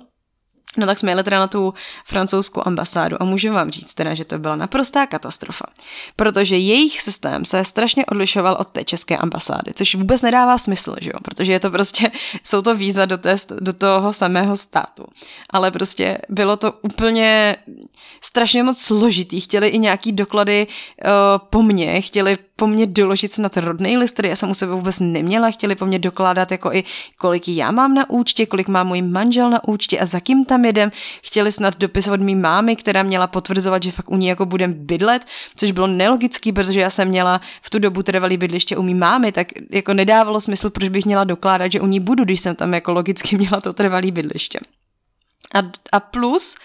No 0.78 0.86
tak 0.86 1.00
jsme 1.00 1.12
jeli 1.12 1.24
teda 1.24 1.40
na 1.40 1.48
tu 1.48 1.74
francouzskou 2.06 2.62
ambasádu 2.66 3.22
a 3.22 3.26
můžu 3.26 3.54
vám 3.54 3.72
říct 3.72 3.94
teda, 3.94 4.14
že 4.14 4.26
to 4.26 4.40
byla 4.40 4.56
naprostá 4.56 5.08
katastrofa. 5.08 5.66
Protože 6.16 6.58
jejich 6.58 7.02
systém 7.02 7.46
se 7.46 7.66
strašně 7.66 8.06
odlišoval 8.06 8.58
od 8.60 8.68
té 8.68 8.84
české 8.84 9.18
ambasády, 9.18 9.74
což 9.74 9.96
vůbec 9.96 10.22
nedává 10.22 10.58
smysl, 10.58 10.96
že 11.02 11.10
jo? 11.10 11.20
Protože 11.24 11.52
je 11.52 11.60
to 11.60 11.72
prostě, 11.72 12.12
jsou 12.44 12.62
to 12.62 12.76
víza 12.76 13.06
do, 13.06 13.18
té, 13.18 13.36
do 13.60 13.74
toho 13.74 14.14
samého 14.14 14.58
státu. 14.58 15.06
Ale 15.50 15.72
prostě 15.72 16.18
bylo 16.30 16.58
to 16.58 16.72
úplně 16.82 17.56
strašně 18.22 18.64
moc 18.64 18.82
složitý. 18.82 19.42
Chtěli 19.42 19.68
i 19.68 19.80
nějaký 19.80 20.12
doklady 20.12 20.68
uh, 20.68 21.12
po 21.50 21.62
mně, 21.62 22.02
chtěli 22.02 22.38
po 22.64 22.68
mně 22.68 22.88
doložit 22.88 23.34
snad 23.34 23.58
rodný 23.58 23.98
list, 23.98 24.14
který 24.14 24.30
já 24.30 24.36
jsem 24.36 24.50
u 24.50 24.54
sebe 24.54 24.74
vůbec 24.74 25.00
neměla, 25.00 25.52
chtěli 25.52 25.76
po 25.76 25.86
mně 25.86 26.00
dokládat 26.00 26.52
jako 26.52 26.74
i 26.74 26.84
kolik 27.18 27.48
já 27.48 27.72
mám 27.72 27.94
na 27.94 28.10
účtě, 28.10 28.46
kolik 28.46 28.68
má 28.68 28.84
můj 28.84 29.02
manžel 29.02 29.50
na 29.50 29.68
účtě 29.68 30.00
a 30.00 30.06
za 30.06 30.20
kým 30.20 30.46
tam 30.46 30.66
jedem. 30.66 30.92
Chtěli 31.24 31.52
snad 31.52 31.78
dopis 31.78 32.08
od 32.08 32.22
mý 32.22 32.36
mámy, 32.36 32.76
která 32.76 33.04
měla 33.04 33.28
potvrzovat, 33.28 33.84
že 33.84 33.92
fakt 33.92 34.12
u 34.12 34.18
ní 34.18 34.28
jako 34.28 34.46
budem 34.46 34.74
bydlet, 34.74 35.22
což 35.56 35.72
bylo 35.72 35.88
nelogický, 35.88 36.52
protože 36.52 36.80
já 36.80 36.90
jsem 36.90 37.08
měla 37.08 37.42
v 37.62 37.70
tu 37.70 37.80
dobu 37.80 38.04
trvalý 38.04 38.38
bydliště 38.38 38.78
u 38.78 38.82
mý 38.82 38.94
mámy, 38.94 39.32
tak 39.32 39.48
jako 39.70 39.94
nedávalo 39.94 40.42
smysl, 40.42 40.70
proč 40.70 40.90
bych 40.90 41.06
měla 41.06 41.24
dokládat, 41.24 41.72
že 41.72 41.82
u 41.82 41.88
ní 41.88 42.00
budu, 42.00 42.24
když 42.24 42.40
jsem 42.40 42.56
tam 42.56 42.74
jako 42.74 42.92
logicky 42.92 43.38
měla 43.38 43.62
to 43.62 43.74
trvalý 43.74 44.12
bydliště. 44.12 44.60
A, 45.56 45.60
a 45.92 46.00
plus 46.00 46.56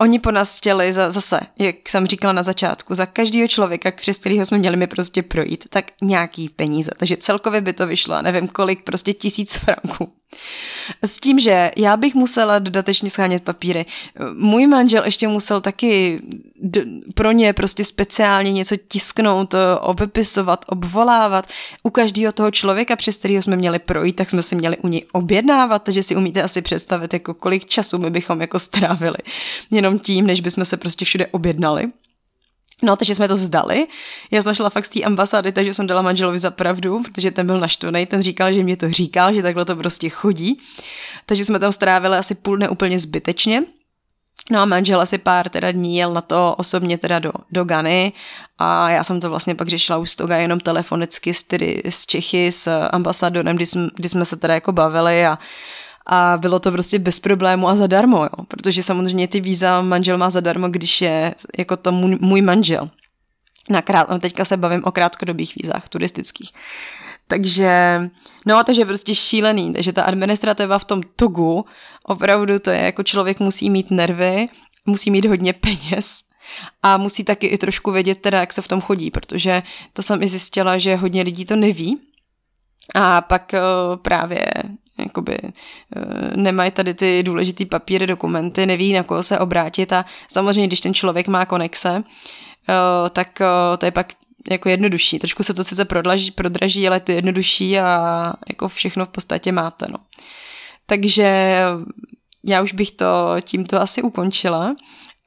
Oni 0.00 0.18
po 0.18 0.30
nás 0.30 0.58
chtěli 0.58 0.92
za, 0.92 1.10
zase, 1.10 1.40
jak 1.58 1.88
jsem 1.88 2.06
říkala 2.06 2.32
na 2.32 2.42
začátku, 2.42 2.94
za 2.94 3.06
každého 3.06 3.48
člověka, 3.48 3.90
přes 3.90 4.18
kterého 4.18 4.44
jsme 4.44 4.58
měli 4.58 4.76
mi 4.76 4.86
prostě 4.86 5.22
projít, 5.22 5.64
tak 5.70 5.84
nějaký 6.02 6.48
peníze. 6.48 6.90
Takže 6.96 7.16
celkově 7.16 7.60
by 7.60 7.72
to 7.72 7.86
vyšlo, 7.86 8.22
nevím 8.22 8.48
kolik, 8.48 8.84
prostě 8.84 9.12
tisíc 9.12 9.56
franků. 9.56 10.12
S 11.02 11.20
tím, 11.20 11.38
že 11.38 11.70
já 11.76 11.96
bych 11.96 12.14
musela 12.14 12.58
dodatečně 12.58 13.10
schánět 13.10 13.42
papíry. 13.42 13.86
Můj 14.34 14.66
manžel 14.66 15.04
ještě 15.04 15.28
musel 15.28 15.60
taky 15.60 16.20
pro 17.14 17.32
ně 17.32 17.52
prostě 17.52 17.84
speciálně 17.84 18.52
něco 18.52 18.76
tisknout, 18.88 19.54
obepisovat, 19.80 20.64
obvolávat. 20.68 21.48
U 21.82 21.90
každého 21.90 22.32
toho 22.32 22.50
člověka, 22.50 22.96
přes 22.96 23.16
kterého 23.16 23.42
jsme 23.42 23.56
měli 23.56 23.78
projít, 23.78 24.16
tak 24.16 24.30
jsme 24.30 24.42
si 24.42 24.56
měli 24.56 24.76
u 24.78 24.88
něj 24.88 25.04
objednávat, 25.12 25.82
takže 25.82 26.02
si 26.02 26.16
umíte 26.16 26.42
asi 26.42 26.62
představit, 26.62 27.12
jako 27.12 27.34
kolik 27.34 27.66
času 27.66 27.98
my 27.98 28.10
bychom 28.10 28.40
jako 28.40 28.58
strávili. 28.58 29.18
Jenom 29.70 29.98
tím, 29.98 30.26
než 30.26 30.40
bychom 30.40 30.64
se 30.64 30.76
prostě 30.76 31.04
všude 31.04 31.26
objednali. 31.26 31.88
No, 32.82 32.96
takže 32.96 33.14
jsme 33.14 33.28
to 33.28 33.36
zdali. 33.36 33.86
Já 34.30 34.42
jsem 34.42 34.54
šla 34.54 34.70
fakt 34.70 34.84
z 34.84 34.88
té 34.88 35.02
ambasády, 35.02 35.52
takže 35.52 35.74
jsem 35.74 35.86
dala 35.86 36.02
manželovi 36.02 36.38
za 36.38 36.50
pravdu, 36.50 37.02
protože 37.02 37.30
ten 37.30 37.46
byl 37.46 37.60
naštvaný, 37.60 38.06
ten 38.06 38.22
říkal, 38.22 38.52
že 38.52 38.62
mě 38.62 38.76
to 38.76 38.90
říkal, 38.90 39.34
že 39.34 39.42
takhle 39.42 39.64
to 39.64 39.76
prostě 39.76 40.08
chodí. 40.08 40.60
Takže 41.26 41.44
jsme 41.44 41.58
tam 41.58 41.72
strávili 41.72 42.16
asi 42.16 42.34
půl 42.34 42.56
dne 42.56 42.68
úplně 42.68 43.00
zbytečně. 43.00 43.62
No 44.50 44.60
a 44.60 44.64
manžel 44.64 45.00
asi 45.00 45.18
pár 45.18 45.48
teda 45.48 45.72
dní 45.72 45.96
jel 45.96 46.12
na 46.12 46.20
to 46.20 46.54
osobně 46.58 46.98
teda 46.98 47.18
do, 47.18 47.32
do 47.50 47.64
Gany 47.64 48.12
a 48.58 48.90
já 48.90 49.04
jsem 49.04 49.20
to 49.20 49.30
vlastně 49.30 49.54
pak 49.54 49.68
řešila 49.68 49.98
už 49.98 50.10
z 50.10 50.16
toho 50.16 50.32
jenom 50.32 50.60
telefonicky 50.60 51.34
s, 51.34 51.42
tedy, 51.42 51.82
s 51.84 52.06
Čechy, 52.06 52.52
s 52.52 52.88
ambasadorem, 52.88 53.56
kdy 53.56 53.66
jsme, 53.66 53.88
kdy 53.94 54.08
jsme 54.08 54.24
se 54.24 54.36
teda 54.36 54.54
jako 54.54 54.72
bavili 54.72 55.26
a 55.26 55.38
a 56.06 56.36
bylo 56.40 56.58
to 56.58 56.72
prostě 56.72 56.98
bez 56.98 57.20
problému 57.20 57.68
a 57.68 57.76
zadarmo, 57.76 58.22
jo. 58.22 58.44
protože 58.48 58.82
samozřejmě 58.82 59.28
ty 59.28 59.40
víza 59.40 59.82
manžel 59.82 60.18
má 60.18 60.30
zadarmo, 60.30 60.68
když 60.68 61.00
je 61.00 61.34
jako 61.58 61.76
to 61.76 61.92
můj, 61.92 62.42
manžel. 62.42 62.90
Na 63.70 63.82
krát, 63.82 64.10
no 64.10 64.18
teďka 64.18 64.44
se 64.44 64.56
bavím 64.56 64.82
o 64.84 64.92
krátkodobých 64.92 65.54
vízách 65.62 65.88
turistických. 65.88 66.50
Takže, 67.28 68.00
no 68.46 68.64
takže 68.64 68.84
prostě 68.84 69.14
šílený, 69.14 69.72
takže 69.72 69.92
ta 69.92 70.02
administrativa 70.02 70.78
v 70.78 70.84
tom 70.84 71.00
Togu, 71.16 71.64
opravdu 72.04 72.58
to 72.58 72.70
je 72.70 72.80
jako 72.80 73.02
člověk 73.02 73.40
musí 73.40 73.70
mít 73.70 73.90
nervy, 73.90 74.48
musí 74.86 75.10
mít 75.10 75.24
hodně 75.24 75.52
peněz 75.52 76.20
a 76.82 76.96
musí 76.96 77.24
taky 77.24 77.46
i 77.46 77.58
trošku 77.58 77.90
vědět 77.90 78.20
teda, 78.20 78.40
jak 78.40 78.52
se 78.52 78.62
v 78.62 78.68
tom 78.68 78.80
chodí, 78.80 79.10
protože 79.10 79.62
to 79.92 80.02
jsem 80.02 80.22
i 80.22 80.28
zjistila, 80.28 80.78
že 80.78 80.96
hodně 80.96 81.22
lidí 81.22 81.44
to 81.44 81.56
neví 81.56 81.98
a 82.94 83.20
pak 83.20 83.52
uh, 83.54 83.96
právě 83.96 84.46
jakoby 84.98 85.38
eh, 85.42 85.52
nemají 86.36 86.70
tady 86.70 86.94
ty 86.94 87.22
důležitý 87.22 87.64
papíry, 87.66 88.06
dokumenty, 88.06 88.66
neví 88.66 88.92
na 88.92 89.02
koho 89.02 89.22
se 89.22 89.38
obrátit 89.38 89.92
a 89.92 90.04
samozřejmě, 90.28 90.66
když 90.66 90.80
ten 90.80 90.94
člověk 90.94 91.28
má 91.28 91.46
konexe, 91.46 92.02
eh, 92.68 93.10
tak 93.10 93.40
eh, 93.40 93.76
to 93.76 93.84
je 93.84 93.90
pak 93.90 94.12
jako 94.50 94.68
jednodušší. 94.68 95.18
Trošku 95.18 95.42
se 95.42 95.54
to 95.54 95.64
sice 95.64 95.84
prodlaží, 95.84 96.30
prodraží, 96.30 96.88
ale 96.88 97.00
to 97.00 97.12
je 97.12 97.18
jednodušší 97.18 97.78
a 97.78 98.32
jako 98.48 98.68
všechno 98.68 99.04
v 99.06 99.08
podstatě 99.08 99.52
máte. 99.52 99.86
No. 99.90 99.98
Takže 100.86 101.58
já 102.44 102.62
už 102.62 102.72
bych 102.72 102.92
to 102.92 103.06
tímto 103.40 103.80
asi 103.80 104.02
ukončila. 104.02 104.76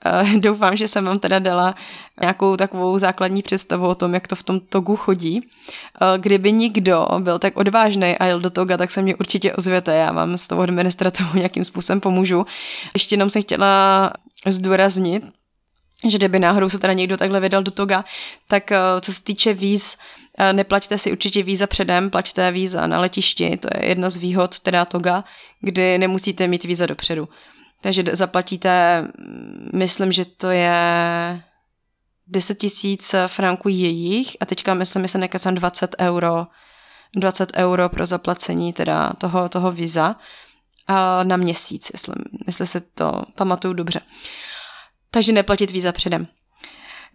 Uh, 0.05 0.33
doufám, 0.39 0.75
že 0.75 0.87
jsem 0.87 1.05
vám 1.05 1.19
teda 1.19 1.39
dala 1.39 1.75
nějakou 2.21 2.57
takovou 2.57 2.99
základní 2.99 3.41
představu 3.41 3.87
o 3.87 3.95
tom, 3.95 4.13
jak 4.13 4.27
to 4.27 4.35
v 4.35 4.43
tom 4.43 4.59
togu 4.59 4.95
chodí. 4.95 5.41
Uh, 5.41 6.17
kdyby 6.17 6.51
nikdo 6.51 7.07
byl 7.19 7.39
tak 7.39 7.57
odvážný 7.57 8.17
a 8.17 8.25
jel 8.25 8.39
do 8.39 8.49
toga, 8.49 8.77
tak 8.77 8.91
se 8.91 9.01
mě 9.01 9.15
určitě 9.15 9.53
ozvěte, 9.53 9.95
já 9.95 10.11
vám 10.11 10.37
s 10.37 10.47
tou 10.47 10.59
administrativou 10.59 11.29
nějakým 11.35 11.63
způsobem 11.63 11.99
pomůžu. 11.99 12.45
Ještě 12.93 13.13
jenom 13.13 13.29
jsem 13.29 13.41
chtěla 13.41 14.13
zdůraznit, 14.47 15.23
že 16.07 16.17
kdyby 16.17 16.39
náhodou 16.39 16.69
se 16.69 16.79
teda 16.79 16.93
někdo 16.93 17.17
takhle 17.17 17.39
vydal 17.39 17.63
do 17.63 17.71
toga, 17.71 18.05
tak 18.47 18.71
uh, 18.71 19.01
co 19.01 19.13
se 19.13 19.23
týče 19.23 19.53
víz, 19.53 19.97
Neplaťte 20.51 20.97
si 20.97 21.11
určitě 21.11 21.43
víza 21.43 21.67
předem, 21.67 22.09
plaťte 22.09 22.51
víza 22.51 22.87
na 22.87 22.99
letišti, 22.99 23.57
to 23.57 23.67
je 23.75 23.89
jedna 23.89 24.09
z 24.09 24.17
výhod 24.17 24.59
teda 24.59 24.85
toga, 24.85 25.23
kdy 25.61 25.97
nemusíte 25.97 26.47
mít 26.47 26.63
víza 26.63 26.85
dopředu. 26.85 27.29
Takže 27.81 28.03
zaplatíte, 28.11 29.03
myslím, 29.73 30.11
že 30.11 30.25
to 30.25 30.49
je 30.49 30.73
10 32.27 32.57
tisíc 32.57 33.15
franků 33.27 33.69
jejich 33.69 34.37
a 34.39 34.45
teďka 34.45 34.73
myslím, 34.73 35.03
že 35.03 35.07
se 35.07 35.17
nekecám 35.17 35.55
20 35.55 35.95
euro, 35.99 36.47
20 37.15 37.51
euro 37.55 37.89
pro 37.89 38.05
zaplacení 38.05 38.73
teda 38.73 39.13
toho, 39.13 39.49
toho 39.49 39.71
víza 39.71 40.15
a 40.87 41.23
na 41.23 41.37
měsíc, 41.37 41.91
jestli, 41.93 42.13
jestli 42.47 42.67
se 42.67 42.79
to 42.79 43.23
pamatuju 43.35 43.73
dobře. 43.73 44.01
Takže 45.11 45.31
neplatit 45.31 45.71
víza 45.71 45.91
předem. 45.91 46.27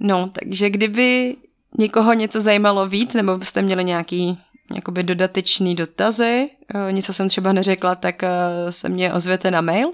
No, 0.01 0.31
takže 0.41 0.71
kdyby 0.71 1.37
někoho 1.79 2.13
něco 2.13 2.41
zajímalo 2.41 2.89
víc, 2.89 3.15
nebo 3.15 3.39
byste 3.39 3.63
měli 3.63 3.85
nějaký 3.85 4.39
jakoby 4.75 5.03
dodatečný 5.03 5.75
dotazy, 5.75 6.51
eh, 6.75 6.93
něco 6.93 7.15
jsem 7.15 7.29
třeba 7.29 7.53
neřekla, 7.53 7.95
tak 7.95 8.23
eh, 8.23 8.29
se 8.71 8.89
mě 8.89 9.13
ozvěte 9.13 9.51
na 9.51 9.61
mail. 9.61 9.93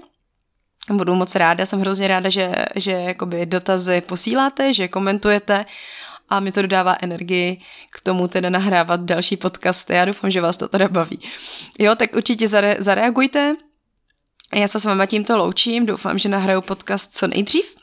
Budu 0.97 1.15
moc 1.15 1.35
ráda, 1.35 1.65
jsem 1.65 1.79
hrozně 1.79 2.07
ráda, 2.07 2.29
že, 2.29 2.51
že 2.75 2.91
jakoby 2.91 3.45
dotazy 3.45 4.01
posíláte, 4.01 4.73
že 4.73 4.87
komentujete 4.87 5.65
a 6.29 6.39
mi 6.39 6.51
to 6.51 6.61
dodává 6.61 6.97
energii 7.01 7.61
k 7.91 7.99
tomu 7.99 8.27
teda 8.27 8.49
nahrávat 8.49 9.01
další 9.01 9.37
podcasty. 9.37 9.93
Já 9.93 10.05
doufám, 10.05 10.31
že 10.31 10.41
vás 10.41 10.57
to 10.57 10.67
teda 10.67 10.87
baví. 10.87 11.19
Jo, 11.79 11.95
tak 11.95 12.15
určitě 12.15 12.47
zare, 12.47 12.75
zareagujte. 12.79 13.55
Já 14.53 14.67
se 14.67 14.79
s 14.79 14.85
váma 14.85 15.05
tímto 15.05 15.37
loučím, 15.37 15.85
doufám, 15.85 16.19
že 16.19 16.29
nahraju 16.29 16.61
podcast 16.61 17.13
co 17.13 17.27
nejdřív. 17.27 17.75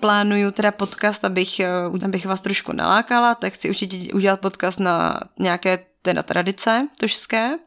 Plánuju 0.00 0.50
teda 0.50 0.72
podcast, 0.72 1.24
abych, 1.24 1.60
eh, 1.60 1.68
abych 2.04 2.26
vás 2.26 2.40
trošku 2.40 2.72
nalákala, 2.72 3.34
tak 3.34 3.52
chci 3.52 3.68
určitě 3.68 4.12
udělat 4.14 4.40
podcast 4.40 4.80
na 4.80 5.20
nějaké 5.38 5.78
teda 6.02 6.22
tradice 6.22 6.88
tožské. 7.00 7.58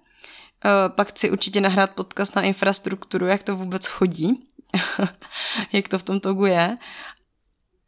Eh, 0.66 0.90
pak 0.90 1.08
chci 1.08 1.32
určitě 1.32 1.62
nahrát 1.62 1.92
podcast 1.92 2.36
na 2.36 2.42
infrastrukturu, 2.42 3.28
jak 3.28 3.44
to 3.44 3.56
vůbec 3.56 3.88
chodí, 3.88 4.48
jak 5.72 5.88
to 5.88 6.00
v 6.00 6.04
tom 6.04 6.20
togu 6.20 6.46
je. 6.46 6.78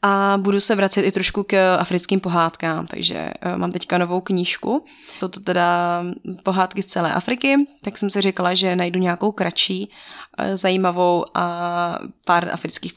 A 0.01 0.37
budu 0.37 0.59
se 0.59 0.75
vracet 0.75 1.01
i 1.01 1.11
trošku 1.11 1.43
k 1.43 1.77
africkým 1.77 2.19
pohádkám, 2.19 2.87
takže 2.87 3.29
eh, 3.41 3.57
mám 3.57 3.71
teďka 3.71 3.97
novou 3.97 4.21
knížku. 4.21 4.85
Toto 5.19 5.39
teda 5.39 6.03
pohádky 6.43 6.83
z 6.83 6.85
celé 6.85 7.13
Afriky, 7.13 7.55
tak 7.83 7.97
jsem 7.97 8.09
si 8.09 8.21
říkala, 8.21 8.53
že 8.53 8.75
najdu 8.75 8.99
nějakou 8.99 9.31
kratší, 9.31 9.91
eh, 10.37 10.57
zajímavou 10.57 11.25
a 11.33 11.99
pár 12.25 12.49
afrických 12.53 12.93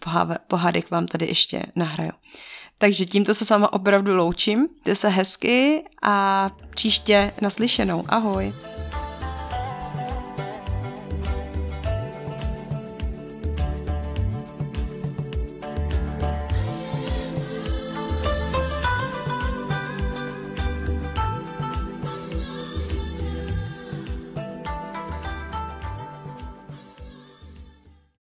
pohádek 0.49 0.91
vám 0.91 1.07
tady 1.07 1.27
ještě 1.27 1.63
nahraju. 1.77 2.13
Takže 2.79 3.07
tímto 3.07 3.35
se 3.35 3.45
sama 3.45 3.73
opravdu 3.73 4.17
loučím, 4.17 4.69
jde 4.85 4.95
se 4.95 5.09
hezky 5.09 5.85
a 6.03 6.51
příště 6.71 7.33
naslyšenou. 7.41 8.05
Ahoj! 8.09 8.53